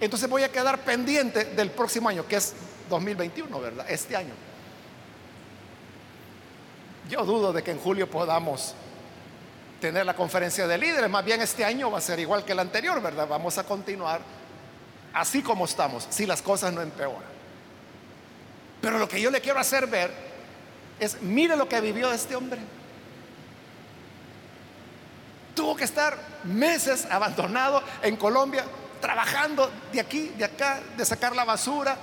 Entonces 0.00 0.28
voy 0.28 0.42
a 0.42 0.52
quedar 0.52 0.78
pendiente 0.80 1.44
del 1.44 1.70
próximo 1.70 2.08
año, 2.08 2.26
que 2.26 2.36
es 2.36 2.54
2021, 2.88 3.60
¿verdad? 3.60 3.86
Este 3.88 4.16
año. 4.16 4.34
Yo 7.08 7.24
dudo 7.24 7.52
de 7.52 7.62
que 7.62 7.70
en 7.70 7.78
julio 7.78 8.08
podamos 8.08 8.74
tener 9.80 10.04
la 10.04 10.14
conferencia 10.14 10.66
de 10.66 10.76
líderes, 10.76 11.08
más 11.08 11.24
bien 11.24 11.40
este 11.40 11.64
año 11.64 11.90
va 11.90 11.98
a 11.98 12.00
ser 12.00 12.18
igual 12.18 12.44
que 12.44 12.52
el 12.52 12.58
anterior, 12.58 13.00
¿verdad? 13.00 13.26
Vamos 13.28 13.58
a 13.58 13.64
continuar 13.64 14.20
así 15.14 15.42
como 15.42 15.64
estamos, 15.64 16.06
si 16.10 16.26
las 16.26 16.42
cosas 16.42 16.72
no 16.72 16.82
empeoran. 16.82 17.38
Pero 18.80 18.98
lo 18.98 19.08
que 19.08 19.20
yo 19.20 19.30
le 19.30 19.40
quiero 19.40 19.58
hacer 19.58 19.86
ver 19.86 20.27
es, 21.00 21.22
mire 21.22 21.56
lo 21.56 21.68
que 21.68 21.80
vivió 21.80 22.12
este 22.12 22.34
hombre. 22.36 22.60
Tuvo 25.54 25.76
que 25.76 25.84
estar 25.84 26.16
meses 26.44 27.06
abandonado 27.10 27.82
en 28.02 28.16
Colombia, 28.16 28.64
trabajando 29.00 29.70
de 29.92 30.00
aquí, 30.00 30.28
de 30.36 30.44
acá, 30.44 30.80
de 30.96 31.04
sacar 31.04 31.34
la 31.34 31.44
basura, 31.44 31.96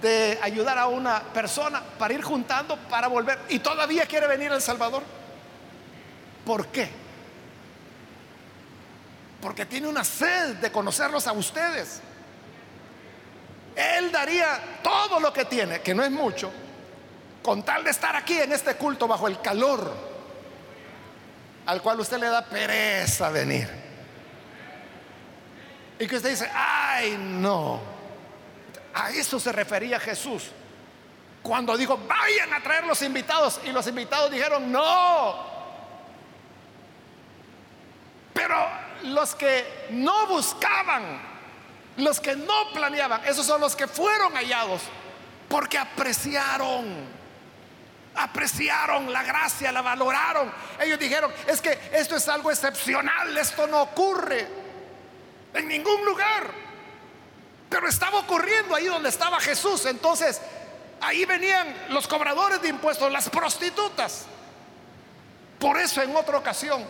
de 0.00 0.38
ayudar 0.42 0.78
a 0.78 0.86
una 0.86 1.20
persona 1.20 1.82
para 1.98 2.14
ir 2.14 2.22
juntando, 2.22 2.76
para 2.76 3.08
volver. 3.08 3.38
Y 3.48 3.58
todavía 3.58 4.06
quiere 4.06 4.26
venir 4.26 4.52
a 4.52 4.56
El 4.56 4.62
Salvador. 4.62 5.02
¿Por 6.44 6.68
qué? 6.68 6.88
Porque 9.40 9.66
tiene 9.66 9.88
una 9.88 10.04
sed 10.04 10.56
de 10.56 10.70
conocerlos 10.70 11.26
a 11.26 11.32
ustedes. 11.32 12.00
Él 13.74 14.12
daría 14.12 14.80
todo 14.82 15.18
lo 15.18 15.32
que 15.32 15.44
tiene, 15.46 15.80
que 15.80 15.94
no 15.94 16.04
es 16.04 16.10
mucho, 16.10 16.50
con 17.42 17.62
tal 17.62 17.84
de 17.84 17.90
estar 17.90 18.14
aquí 18.16 18.38
en 18.38 18.52
este 18.52 18.74
culto 18.76 19.08
bajo 19.08 19.28
el 19.28 19.40
calor 19.40 20.10
al 21.66 21.82
cual 21.82 22.00
usted 22.00 22.18
le 22.18 22.28
da 22.28 22.44
pereza 22.44 23.28
venir. 23.30 23.68
Y 25.98 26.06
que 26.06 26.16
usted 26.16 26.30
dice, 26.30 26.50
ay 26.52 27.16
no, 27.18 27.80
a 28.94 29.10
eso 29.10 29.38
se 29.38 29.52
refería 29.52 30.00
Jesús. 30.00 30.50
Cuando 31.42 31.76
dijo, 31.76 31.96
vayan 31.96 32.52
a 32.52 32.62
traer 32.62 32.84
los 32.84 33.00
invitados. 33.02 33.60
Y 33.64 33.70
los 33.70 33.86
invitados 33.86 34.30
dijeron, 34.30 34.70
no. 34.70 35.48
Pero 38.34 38.56
los 39.04 39.34
que 39.34 39.88
no 39.90 40.26
buscaban, 40.26 41.20
los 41.96 42.20
que 42.20 42.34
no 42.34 42.72
planeaban, 42.74 43.24
esos 43.26 43.46
son 43.46 43.60
los 43.60 43.76
que 43.76 43.86
fueron 43.86 44.34
hallados. 44.34 44.82
Porque 45.48 45.78
apreciaron 45.78 47.19
apreciaron 48.22 49.12
la 49.12 49.22
gracia, 49.22 49.72
la 49.72 49.82
valoraron. 49.82 50.52
Ellos 50.80 50.98
dijeron, 50.98 51.32
es 51.46 51.60
que 51.60 51.78
esto 51.92 52.16
es 52.16 52.28
algo 52.28 52.50
excepcional, 52.50 53.36
esto 53.36 53.66
no 53.66 53.82
ocurre 53.82 54.46
en 55.54 55.68
ningún 55.68 56.04
lugar. 56.04 56.50
Pero 57.68 57.88
estaba 57.88 58.18
ocurriendo 58.18 58.74
ahí 58.74 58.86
donde 58.86 59.08
estaba 59.08 59.40
Jesús. 59.40 59.86
Entonces, 59.86 60.40
ahí 61.00 61.24
venían 61.24 61.74
los 61.90 62.06
cobradores 62.08 62.60
de 62.62 62.68
impuestos, 62.68 63.10
las 63.12 63.28
prostitutas. 63.28 64.26
Por 65.58 65.78
eso 65.78 66.02
en 66.02 66.16
otra 66.16 66.38
ocasión 66.38 66.84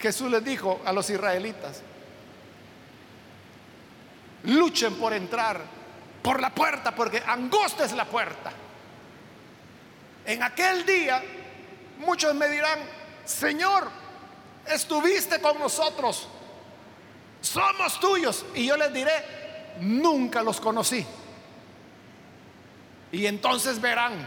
Jesús 0.00 0.30
les 0.30 0.42
dijo 0.42 0.80
a 0.84 0.92
los 0.92 1.10
israelitas, 1.10 1.82
luchen 4.44 4.94
por 4.94 5.12
entrar 5.12 5.60
por 6.22 6.40
la 6.40 6.50
puerta, 6.50 6.94
porque 6.94 7.22
angosta 7.26 7.84
es 7.84 7.92
la 7.92 8.04
puerta. 8.04 8.52
En 10.30 10.44
aquel 10.44 10.86
día 10.86 11.20
muchos 11.98 12.32
me 12.36 12.46
dirán, 12.46 12.78
Señor, 13.24 13.90
estuviste 14.64 15.40
con 15.40 15.58
nosotros, 15.58 16.28
somos 17.40 17.98
tuyos. 17.98 18.46
Y 18.54 18.66
yo 18.66 18.76
les 18.76 18.92
diré, 18.92 19.74
nunca 19.80 20.40
los 20.44 20.60
conocí. 20.60 21.04
Y 23.10 23.26
entonces 23.26 23.80
verán 23.80 24.24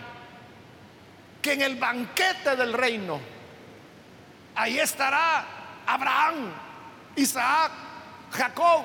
que 1.42 1.54
en 1.54 1.62
el 1.62 1.78
banquete 1.78 2.58
del 2.58 2.74
reino, 2.74 3.22
ahí 4.56 4.80
estará 4.80 5.46
Abraham, 5.88 6.54
Isaac, 7.16 7.72
Jacob, 8.30 8.84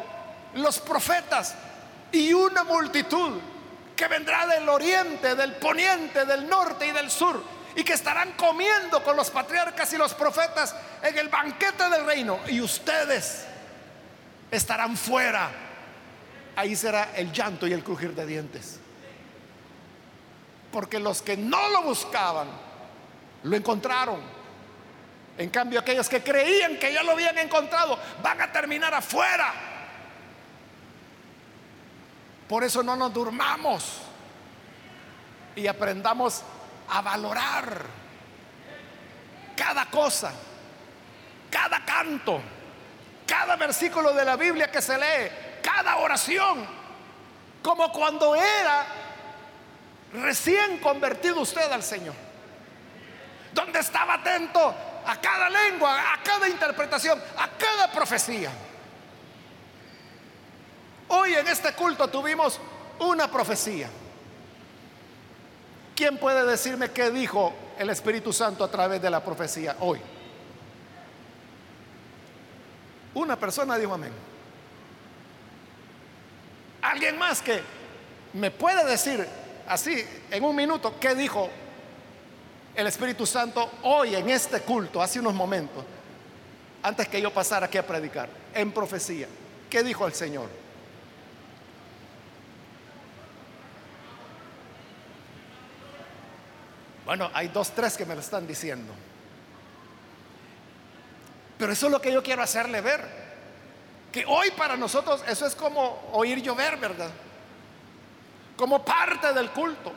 los 0.54 0.78
profetas 0.78 1.56
y 2.12 2.32
una 2.32 2.62
multitud 2.62 3.40
que 3.98 4.06
vendrá 4.06 4.46
del 4.46 4.68
oriente, 4.68 5.34
del 5.34 5.54
poniente, 5.54 6.24
del 6.24 6.48
norte 6.48 6.86
y 6.86 6.92
del 6.92 7.10
sur 7.10 7.42
y 7.74 7.82
que 7.82 7.94
estarán 7.94 8.30
comiendo 8.34 9.02
con 9.02 9.16
los 9.16 9.28
patriarcas 9.28 9.92
y 9.92 9.96
los 9.96 10.14
profetas 10.14 10.72
en 11.02 11.18
el 11.18 11.28
banquete 11.28 11.88
del 11.88 12.06
reino 12.06 12.38
y 12.46 12.60
ustedes 12.60 13.44
estarán 14.52 14.96
fuera. 14.96 15.50
Ahí 16.54 16.76
será 16.76 17.10
el 17.16 17.32
llanto 17.32 17.66
y 17.66 17.72
el 17.72 17.82
crujir 17.82 18.14
de 18.14 18.24
dientes. 18.24 18.78
Porque 20.70 21.00
los 21.00 21.20
que 21.20 21.36
no 21.36 21.68
lo 21.70 21.82
buscaban, 21.82 22.46
lo 23.42 23.56
encontraron. 23.56 24.20
En 25.38 25.50
cambio, 25.50 25.80
aquellos 25.80 26.08
que 26.08 26.22
creían 26.22 26.78
que 26.78 26.92
ya 26.92 27.02
lo 27.02 27.12
habían 27.12 27.36
encontrado, 27.38 27.98
van 28.22 28.40
a 28.42 28.52
terminar 28.52 28.94
afuera. 28.94 29.77
Por 32.48 32.64
eso 32.64 32.82
no 32.82 32.96
nos 32.96 33.12
durmamos 33.12 34.00
y 35.54 35.66
aprendamos 35.66 36.42
a 36.88 37.02
valorar 37.02 37.82
cada 39.54 39.86
cosa, 39.86 40.32
cada 41.50 41.84
canto, 41.84 42.40
cada 43.26 43.56
versículo 43.56 44.14
de 44.14 44.24
la 44.24 44.36
Biblia 44.36 44.70
que 44.70 44.80
se 44.80 44.96
lee, 44.96 45.30
cada 45.62 45.96
oración, 45.96 46.66
como 47.62 47.92
cuando 47.92 48.34
era 48.34 48.86
recién 50.14 50.78
convertido 50.78 51.40
usted 51.40 51.70
al 51.70 51.82
Señor, 51.82 52.14
donde 53.52 53.80
estaba 53.80 54.14
atento 54.14 54.74
a 55.04 55.20
cada 55.20 55.50
lengua, 55.50 56.14
a 56.14 56.22
cada 56.22 56.48
interpretación, 56.48 57.20
a 57.36 57.48
cada 57.58 57.92
profecía. 57.92 58.50
Hoy 61.08 61.34
en 61.34 61.46
este 61.48 61.72
culto 61.72 62.08
tuvimos 62.08 62.60
una 63.00 63.30
profecía. 63.30 63.88
¿Quién 65.94 66.18
puede 66.18 66.44
decirme 66.44 66.90
qué 66.90 67.10
dijo 67.10 67.52
el 67.78 67.90
Espíritu 67.90 68.32
Santo 68.32 68.62
a 68.62 68.70
través 68.70 69.00
de 69.00 69.10
la 69.10 69.24
profecía 69.24 69.76
hoy? 69.80 70.00
Una 73.14 73.36
persona 73.36 73.76
dijo 73.76 73.94
amén. 73.94 74.12
Alguien 76.82 77.18
más 77.18 77.42
que 77.42 77.60
me 78.34 78.50
puede 78.50 78.84
decir 78.84 79.26
así 79.66 80.04
en 80.30 80.44
un 80.44 80.54
minuto 80.54 80.94
qué 81.00 81.14
dijo 81.14 81.48
el 82.74 82.86
Espíritu 82.86 83.26
Santo 83.26 83.68
hoy 83.82 84.14
en 84.14 84.30
este 84.30 84.60
culto, 84.60 85.02
hace 85.02 85.18
unos 85.18 85.34
momentos, 85.34 85.84
antes 86.82 87.08
que 87.08 87.20
yo 87.20 87.32
pasara 87.32 87.66
aquí 87.66 87.76
a 87.76 87.84
predicar, 87.84 88.28
en 88.54 88.70
profecía. 88.70 89.26
¿Qué 89.68 89.82
dijo 89.82 90.06
el 90.06 90.12
Señor? 90.12 90.48
Bueno, 97.08 97.30
hay 97.32 97.48
dos, 97.48 97.70
tres 97.70 97.96
que 97.96 98.04
me 98.04 98.14
lo 98.14 98.20
están 98.20 98.46
diciendo. 98.46 98.92
Pero 101.56 101.72
eso 101.72 101.86
es 101.86 101.92
lo 101.92 102.02
que 102.02 102.12
yo 102.12 102.22
quiero 102.22 102.42
hacerle 102.42 102.82
ver. 102.82 103.02
Que 104.12 104.26
hoy 104.26 104.50
para 104.50 104.76
nosotros 104.76 105.24
eso 105.26 105.46
es 105.46 105.54
como 105.54 106.10
oír 106.12 106.42
llover, 106.42 106.76
¿verdad? 106.76 107.08
Como 108.58 108.84
parte 108.84 109.32
del 109.32 109.48
culto. 109.52 109.90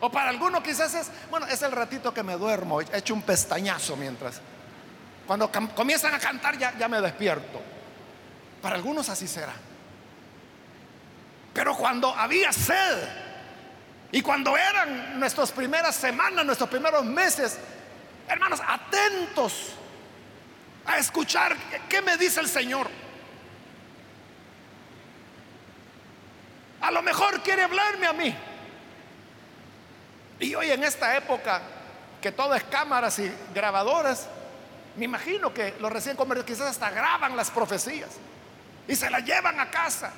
O 0.00 0.10
para 0.12 0.28
algunos 0.28 0.62
quizás 0.62 0.92
es, 0.92 1.10
bueno, 1.30 1.46
es 1.46 1.62
el 1.62 1.72
ratito 1.72 2.12
que 2.12 2.22
me 2.22 2.34
duermo, 2.34 2.82
he 2.82 2.98
hecho 2.98 3.14
un 3.14 3.22
pestañazo 3.22 3.96
mientras. 3.96 4.42
Cuando 5.26 5.50
comienzan 5.74 6.12
a 6.12 6.18
cantar 6.18 6.58
ya, 6.58 6.76
ya 6.76 6.86
me 6.86 7.00
despierto. 7.00 7.62
Para 8.60 8.76
algunos 8.76 9.08
así 9.08 9.26
será. 9.26 9.54
Pero 11.54 11.74
cuando 11.78 12.14
había 12.14 12.52
sed, 12.52 13.29
y 14.12 14.22
cuando 14.22 14.56
eran 14.56 15.20
nuestras 15.20 15.52
primeras 15.52 15.94
semanas, 15.94 16.44
nuestros 16.44 16.68
primeros 16.68 17.04
meses, 17.04 17.58
hermanos, 18.28 18.60
atentos 18.66 19.72
a 20.84 20.98
escuchar 20.98 21.56
qué 21.88 22.02
me 22.02 22.16
dice 22.16 22.40
el 22.40 22.48
Señor. 22.48 22.88
A 26.80 26.90
lo 26.90 27.02
mejor 27.02 27.40
quiere 27.42 27.62
hablarme 27.62 28.06
a 28.06 28.12
mí. 28.12 28.34
Y 30.40 30.54
hoy 30.54 30.70
en 30.70 30.82
esta 30.82 31.16
época, 31.16 31.62
que 32.20 32.32
todo 32.32 32.54
es 32.54 32.64
cámaras 32.64 33.18
y 33.20 33.30
grabadoras, 33.54 34.26
me 34.96 35.04
imagino 35.04 35.54
que 35.54 35.76
los 35.78 35.92
recién 35.92 36.16
convertidos 36.16 36.46
quizás 36.58 36.70
hasta 36.70 36.90
graban 36.90 37.36
las 37.36 37.50
profecías 37.50 38.08
y 38.88 38.96
se 38.96 39.08
las 39.08 39.24
llevan 39.24 39.60
a 39.60 39.70
casa. 39.70 40.10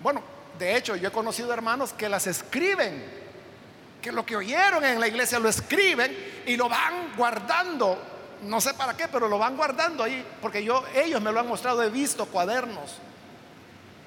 Bueno, 0.00 0.22
de 0.58 0.76
hecho, 0.76 0.96
yo 0.96 1.08
he 1.08 1.12
conocido 1.12 1.52
hermanos 1.52 1.92
que 1.92 2.08
las 2.08 2.26
escriben 2.26 3.23
que 4.04 4.12
lo 4.12 4.26
que 4.26 4.36
oyeron 4.36 4.84
en 4.84 5.00
la 5.00 5.08
iglesia 5.08 5.38
lo 5.38 5.48
escriben 5.48 6.14
y 6.44 6.58
lo 6.58 6.68
van 6.68 7.16
guardando. 7.16 7.98
No 8.42 8.60
sé 8.60 8.74
para 8.74 8.94
qué, 8.94 9.08
pero 9.08 9.28
lo 9.28 9.38
van 9.38 9.56
guardando 9.56 10.04
ahí, 10.04 10.22
porque 10.42 10.62
yo 10.62 10.84
ellos 10.94 11.22
me 11.22 11.32
lo 11.32 11.40
han 11.40 11.48
mostrado, 11.48 11.82
he 11.82 11.88
visto 11.88 12.26
cuadernos 12.26 12.98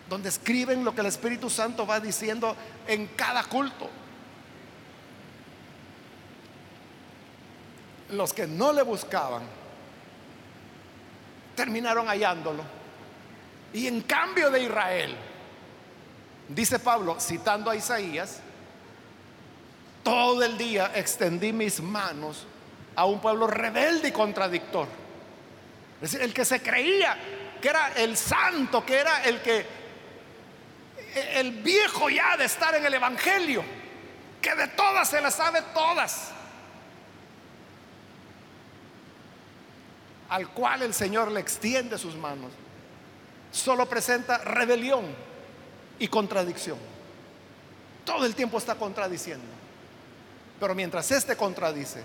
donde 0.08 0.30
escriben 0.30 0.86
lo 0.86 0.94
que 0.94 1.02
el 1.02 1.08
Espíritu 1.08 1.50
Santo 1.50 1.88
va 1.88 2.00
diciendo 2.00 2.56
en 2.88 3.08
cada 3.08 3.44
culto. 3.46 3.90
Los 8.12 8.32
que 8.34 8.46
no 8.46 8.72
le 8.72 8.84
buscaban 8.84 9.42
terminaron 11.56 12.08
hallándolo. 12.08 12.62
Y 13.74 13.88
en 13.88 14.02
cambio 14.02 14.52
de 14.52 14.62
Israel, 14.62 15.16
dice 16.50 16.78
Pablo, 16.78 17.20
citando 17.20 17.72
a 17.72 17.76
Isaías, 17.76 18.42
todo 20.08 20.42
el 20.42 20.58
día 20.58 20.94
extendí 20.96 21.52
mis 21.52 21.82
manos 21.82 22.48
a 22.96 23.04
un 23.04 23.20
pueblo 23.20 23.46
rebelde 23.46 24.08
y 24.08 24.12
contradictor. 24.14 24.88
Es 26.02 26.12
decir, 26.12 26.22
el 26.22 26.34
que 26.34 26.46
se 26.46 26.62
creía 26.62 27.18
que 27.62 27.68
era 27.68 27.90
el 27.90 28.16
santo, 28.16 28.86
que 28.86 29.00
era 29.00 29.26
el 29.26 29.42
que, 29.42 29.66
el 31.34 31.52
viejo 31.62 32.10
ya 32.10 32.38
de 32.38 32.46
estar 32.46 32.74
en 32.76 32.86
el 32.86 32.94
Evangelio, 32.94 33.66
que 34.42 34.56
de 34.56 34.70
todas 34.70 35.10
se 35.10 35.20
las 35.20 35.36
sabe 35.36 35.62
todas, 35.74 36.32
al 40.30 40.48
cual 40.52 40.84
el 40.84 40.94
Señor 40.94 41.34
le 41.34 41.42
extiende 41.42 41.98
sus 41.98 42.16
manos, 42.16 42.54
solo 43.52 43.86
presenta 43.90 44.38
rebelión 44.38 45.04
y 46.00 46.08
contradicción. 46.08 46.78
Todo 48.06 48.26
el 48.26 48.36
tiempo 48.36 48.58
está 48.58 48.76
contradiciendo. 48.76 49.67
Pero 50.60 50.74
mientras 50.74 51.12
este 51.12 51.36
contradice, 51.36 52.04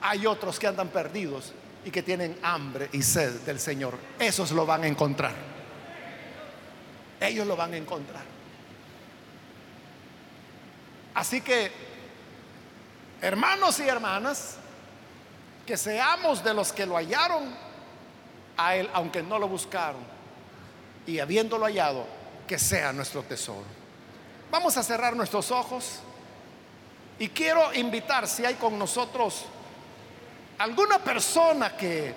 hay 0.00 0.26
otros 0.26 0.58
que 0.58 0.66
andan 0.66 0.88
perdidos 0.88 1.52
y 1.84 1.90
que 1.90 2.02
tienen 2.02 2.38
hambre 2.42 2.88
y 2.92 3.02
sed 3.02 3.40
del 3.40 3.58
Señor. 3.58 3.98
Esos 4.18 4.52
lo 4.52 4.66
van 4.66 4.84
a 4.84 4.86
encontrar. 4.86 5.32
Ellos 7.20 7.46
lo 7.46 7.56
van 7.56 7.72
a 7.72 7.76
encontrar. 7.76 8.22
Así 11.14 11.40
que, 11.40 11.72
hermanos 13.20 13.80
y 13.80 13.88
hermanas, 13.88 14.56
que 15.66 15.76
seamos 15.76 16.44
de 16.44 16.54
los 16.54 16.72
que 16.72 16.86
lo 16.86 16.96
hallaron 16.96 17.54
a 18.56 18.76
Él, 18.76 18.88
aunque 18.92 19.22
no 19.22 19.38
lo 19.38 19.48
buscaron, 19.48 20.00
y 21.06 21.18
habiéndolo 21.18 21.64
hallado, 21.64 22.06
que 22.46 22.58
sea 22.58 22.92
nuestro 22.92 23.22
tesoro. 23.22 23.64
Vamos 24.50 24.76
a 24.76 24.82
cerrar 24.82 25.16
nuestros 25.16 25.50
ojos. 25.50 26.00
Y 27.18 27.28
quiero 27.28 27.72
invitar, 27.74 28.28
si 28.28 28.44
hay 28.44 28.54
con 28.54 28.78
nosotros 28.78 29.44
alguna 30.58 30.98
persona 30.98 31.76
que 31.76 32.14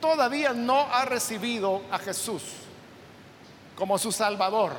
todavía 0.00 0.52
no 0.52 0.80
ha 0.92 1.04
recibido 1.04 1.82
a 1.90 1.98
Jesús 1.98 2.42
como 3.76 3.98
su 3.98 4.12
Salvador. 4.12 4.72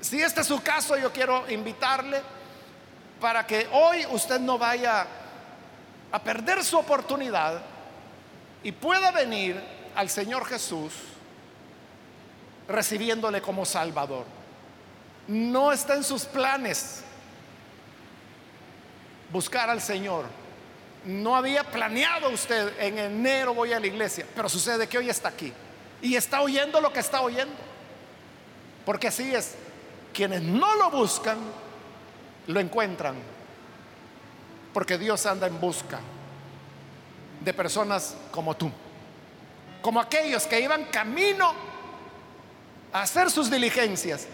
Si 0.00 0.20
este 0.20 0.42
es 0.42 0.46
su 0.46 0.62
caso, 0.62 0.96
yo 0.96 1.12
quiero 1.12 1.48
invitarle 1.50 2.20
para 3.20 3.46
que 3.46 3.68
hoy 3.72 4.04
usted 4.10 4.40
no 4.40 4.58
vaya 4.58 5.06
a 6.12 6.18
perder 6.18 6.62
su 6.62 6.78
oportunidad 6.78 7.62
y 8.62 8.72
pueda 8.72 9.10
venir 9.10 9.60
al 9.94 10.08
Señor 10.10 10.44
Jesús 10.46 10.92
recibiéndole 12.68 13.40
como 13.40 13.64
Salvador. 13.64 14.24
No 15.28 15.72
está 15.72 15.94
en 15.94 16.04
sus 16.04 16.24
planes 16.24 17.03
buscar 19.32 19.70
al 19.70 19.80
Señor. 19.80 20.24
No 21.04 21.36
había 21.36 21.64
planeado 21.64 22.30
usted 22.30 22.80
en 22.80 22.98
enero 22.98 23.52
voy 23.52 23.72
a 23.72 23.80
la 23.80 23.86
iglesia, 23.86 24.26
pero 24.34 24.48
sucede 24.48 24.86
que 24.86 24.98
hoy 24.98 25.10
está 25.10 25.28
aquí 25.28 25.52
y 26.00 26.16
está 26.16 26.40
oyendo 26.40 26.80
lo 26.80 26.92
que 26.92 27.00
está 27.00 27.20
oyendo. 27.20 27.54
Porque 28.84 29.08
así 29.08 29.34
es, 29.34 29.54
quienes 30.12 30.42
no 30.42 30.76
lo 30.76 30.90
buscan, 30.90 31.38
lo 32.46 32.60
encuentran. 32.60 33.16
Porque 34.72 34.98
Dios 34.98 35.24
anda 35.26 35.46
en 35.46 35.60
busca 35.60 36.00
de 37.40 37.52
personas 37.52 38.16
como 38.30 38.56
tú, 38.56 38.70
como 39.82 40.00
aquellos 40.00 40.46
que 40.46 40.60
iban 40.60 40.84
camino 40.86 41.52
a 42.92 43.02
hacer 43.02 43.30
sus 43.30 43.50
diligencias, 43.50 44.26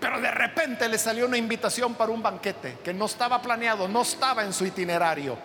pero 0.00 0.20
de 0.20 0.30
repente 0.30 0.88
le 0.88 0.98
salió 0.98 1.26
una 1.26 1.36
invitación 1.36 1.94
para 1.94 2.12
un 2.12 2.22
banquete 2.22 2.78
que 2.84 2.94
no 2.94 3.06
estaba 3.06 3.42
planeado, 3.42 3.88
no 3.88 4.02
estaba 4.02 4.44
en 4.44 4.52
su 4.52 4.64
itinerario. 4.64 5.36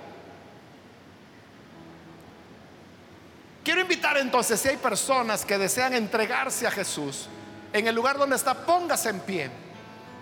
Quiero 3.63 3.81
invitar 3.81 4.17
entonces, 4.17 4.59
si 4.59 4.69
hay 4.69 4.77
personas 4.77 5.45
que 5.45 5.57
desean 5.57 5.93
entregarse 5.93 6.67
a 6.67 6.71
Jesús, 6.71 7.27
en 7.71 7.87
el 7.87 7.95
lugar 7.95 8.17
donde 8.17 8.35
está, 8.35 8.53
póngase 8.53 9.09
en 9.09 9.19
pie, 9.21 9.49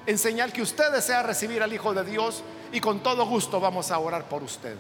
en 0.06 0.18
señal 0.18 0.54
que 0.54 0.62
usted 0.62 0.92
desea 0.92 1.24
recibir 1.24 1.62
al 1.62 1.74
Hijo 1.74 1.94
de 1.94 2.04
Dios 2.04 2.44
y 2.72 2.80
con 2.80 3.02
todo 3.02 3.26
gusto 3.26 3.60
vamos 3.60 3.92
a 3.92 4.00
orar 4.00 4.26
por 4.26 4.44
usted. 4.44 4.78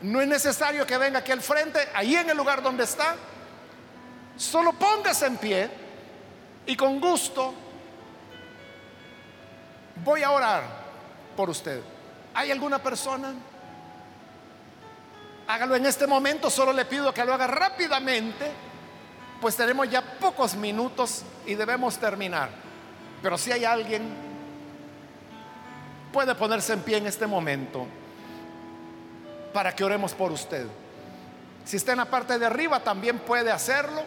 No 0.00 0.20
es 0.20 0.26
necesario 0.26 0.86
que 0.86 0.96
venga 0.96 1.20
aquí 1.20 1.30
al 1.30 1.42
frente, 1.42 1.78
ahí 1.94 2.16
en 2.16 2.30
el 2.30 2.36
lugar 2.36 2.62
donde 2.62 2.84
está, 2.84 3.16
solo 4.36 4.72
póngase 4.72 5.26
en 5.26 5.36
pie 5.36 5.70
y 6.66 6.74
con 6.74 7.00
gusto 7.00 7.54
voy 10.04 10.22
a 10.22 10.30
orar 10.30 10.62
por 11.36 11.50
usted. 11.50 11.80
¿Hay 12.34 12.50
alguna 12.50 12.82
persona? 12.82 13.34
Hágalo 15.46 15.76
en 15.76 15.86
este 15.86 16.06
momento, 16.06 16.50
solo 16.50 16.72
le 16.72 16.84
pido 16.84 17.12
que 17.12 17.24
lo 17.24 17.32
haga 17.32 17.46
rápidamente, 17.46 18.50
pues 19.40 19.56
tenemos 19.56 19.88
ya 19.88 20.02
pocos 20.02 20.54
minutos 20.54 21.22
y 21.46 21.54
debemos 21.54 21.96
terminar. 21.96 22.50
Pero 23.22 23.38
si 23.38 23.50
hay 23.50 23.64
alguien, 23.64 24.14
puede 26.12 26.34
ponerse 26.34 26.74
en 26.74 26.82
pie 26.82 26.98
en 26.98 27.06
este 27.06 27.26
momento 27.26 27.86
para 29.52 29.74
que 29.74 29.84
oremos 29.84 30.12
por 30.12 30.32
usted. 30.32 30.66
Si 31.64 31.76
está 31.76 31.92
en 31.92 31.98
la 31.98 32.04
parte 32.04 32.38
de 32.38 32.46
arriba, 32.46 32.80
también 32.80 33.18
puede 33.18 33.50
hacerlo. 33.50 34.02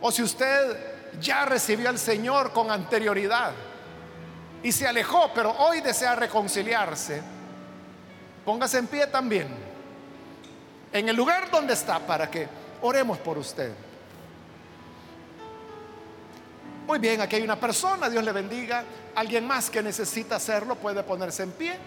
O 0.00 0.12
si 0.12 0.22
usted 0.22 1.20
ya 1.20 1.44
recibió 1.44 1.88
al 1.88 1.98
Señor 1.98 2.52
con 2.52 2.70
anterioridad 2.70 3.52
y 4.66 4.72
se 4.72 4.84
alejó, 4.84 5.30
pero 5.32 5.52
hoy 5.52 5.80
desea 5.80 6.16
reconciliarse, 6.16 7.22
póngase 8.44 8.78
en 8.78 8.88
pie 8.88 9.06
también, 9.06 9.46
en 10.92 11.08
el 11.08 11.14
lugar 11.14 11.48
donde 11.52 11.72
está, 11.72 12.00
para 12.00 12.28
que 12.28 12.48
oremos 12.82 13.16
por 13.18 13.38
usted. 13.38 13.72
Muy 16.84 16.98
bien, 16.98 17.20
aquí 17.20 17.36
hay 17.36 17.44
una 17.44 17.54
persona, 17.54 18.10
Dios 18.10 18.24
le 18.24 18.32
bendiga. 18.32 18.82
Alguien 19.14 19.46
más 19.46 19.70
que 19.70 19.80
necesita 19.84 20.34
hacerlo 20.34 20.74
puede 20.74 21.04
ponerse 21.04 21.44
en 21.44 21.52
pie. 21.52 21.78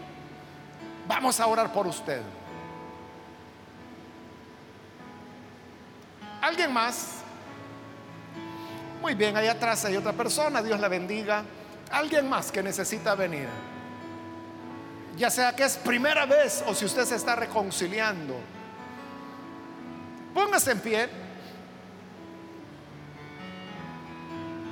Vamos 1.06 1.38
a 1.42 1.48
orar 1.48 1.74
por 1.74 1.86
usted. 1.86 2.22
¿Alguien 6.42 6.72
más? 6.72 7.16
Muy 9.02 9.16
bien, 9.16 9.36
ahí 9.36 9.48
atrás 9.48 9.84
hay 9.84 9.98
otra 9.98 10.14
persona, 10.14 10.62
Dios 10.62 10.80
la 10.80 10.88
bendiga. 10.88 11.44
Alguien 11.92 12.30
más 12.30 12.52
que 12.52 12.62
necesita 12.62 13.16
venir. 13.16 13.48
Ya 15.18 15.30
sea 15.30 15.56
que 15.56 15.64
es 15.64 15.78
primera 15.78 16.26
vez 16.26 16.64
o 16.68 16.74
si 16.74 16.86
usted 16.86 17.06
se 17.06 17.16
está 17.16 17.36
reconciliando. 17.36 18.40
Póngase 20.34 20.72
en 20.72 20.80
pie. 20.80 21.10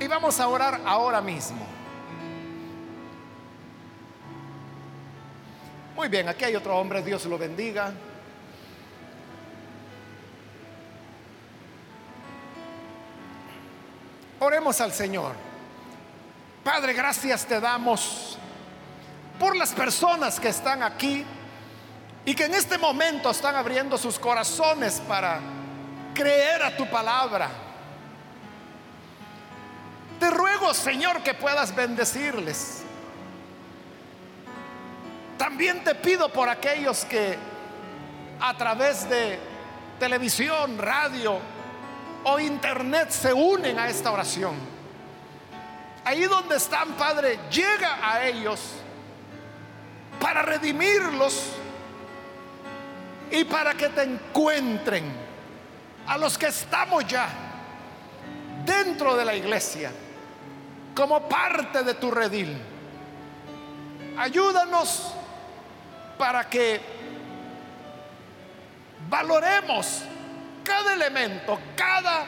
Y 0.00 0.06
vamos 0.06 0.38
a 0.38 0.48
orar 0.48 0.80
ahora 0.84 1.20
mismo. 1.20 1.66
Muy 5.96 6.08
bien, 6.08 6.28
aquí 6.28 6.44
hay 6.44 6.54
otro 6.54 6.78
hombre, 6.78 7.02
Dios 7.02 7.26
lo 7.26 7.36
bendiga. 7.36 7.92
Oremos 14.38 14.80
al 14.80 14.92
Señor. 14.92 15.47
Padre, 16.64 16.92
gracias 16.92 17.46
te 17.46 17.60
damos 17.60 18.38
por 19.38 19.56
las 19.56 19.72
personas 19.72 20.38
que 20.40 20.48
están 20.48 20.82
aquí 20.82 21.24
y 22.24 22.34
que 22.34 22.44
en 22.44 22.54
este 22.54 22.76
momento 22.76 23.30
están 23.30 23.54
abriendo 23.54 23.96
sus 23.96 24.18
corazones 24.18 25.00
para 25.06 25.40
creer 26.14 26.62
a 26.62 26.76
tu 26.76 26.86
palabra. 26.90 27.48
Te 30.18 30.30
ruego, 30.30 30.74
Señor, 30.74 31.22
que 31.22 31.32
puedas 31.32 31.74
bendecirles. 31.74 32.82
También 35.38 35.84
te 35.84 35.94
pido 35.94 36.28
por 36.28 36.48
aquellos 36.48 37.04
que 37.04 37.38
a 38.40 38.56
través 38.56 39.08
de 39.08 39.38
televisión, 40.00 40.76
radio, 40.76 41.38
o 42.24 42.38
internet 42.40 43.10
se 43.10 43.32
unen 43.32 43.78
a 43.78 43.88
esta 43.88 44.10
oración. 44.10 44.77
Ahí 46.08 46.24
donde 46.24 46.56
están, 46.56 46.94
Padre, 46.94 47.38
llega 47.50 47.98
a 48.00 48.24
ellos 48.24 48.58
para 50.18 50.40
redimirlos 50.40 51.50
y 53.30 53.44
para 53.44 53.74
que 53.74 53.90
te 53.90 54.04
encuentren 54.04 55.04
a 56.06 56.16
los 56.16 56.38
que 56.38 56.46
estamos 56.46 57.06
ya 57.06 57.28
dentro 58.64 59.16
de 59.16 59.24
la 59.26 59.34
iglesia 59.34 59.92
como 60.94 61.28
parte 61.28 61.82
de 61.82 61.92
tu 61.92 62.10
redil. 62.10 62.58
Ayúdanos 64.16 65.12
para 66.16 66.48
que 66.48 66.80
valoremos 69.10 70.04
cada 70.64 70.94
elemento, 70.94 71.58
cada 71.76 72.24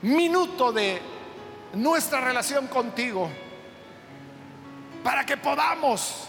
minuto 0.00 0.72
de 0.72 1.17
nuestra 1.82 2.20
relación 2.20 2.66
contigo, 2.66 3.28
para 5.02 5.24
que 5.24 5.36
podamos 5.36 6.28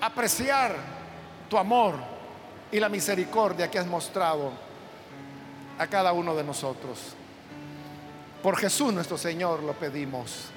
apreciar 0.00 0.74
tu 1.48 1.58
amor 1.58 1.94
y 2.72 2.78
la 2.78 2.88
misericordia 2.88 3.70
que 3.70 3.78
has 3.78 3.86
mostrado 3.86 4.52
a 5.78 5.86
cada 5.86 6.12
uno 6.12 6.34
de 6.34 6.44
nosotros. 6.44 7.14
Por 8.42 8.56
Jesús 8.56 8.92
nuestro 8.92 9.18
Señor 9.18 9.62
lo 9.62 9.72
pedimos. 9.74 10.50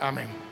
Amén. 0.00 0.47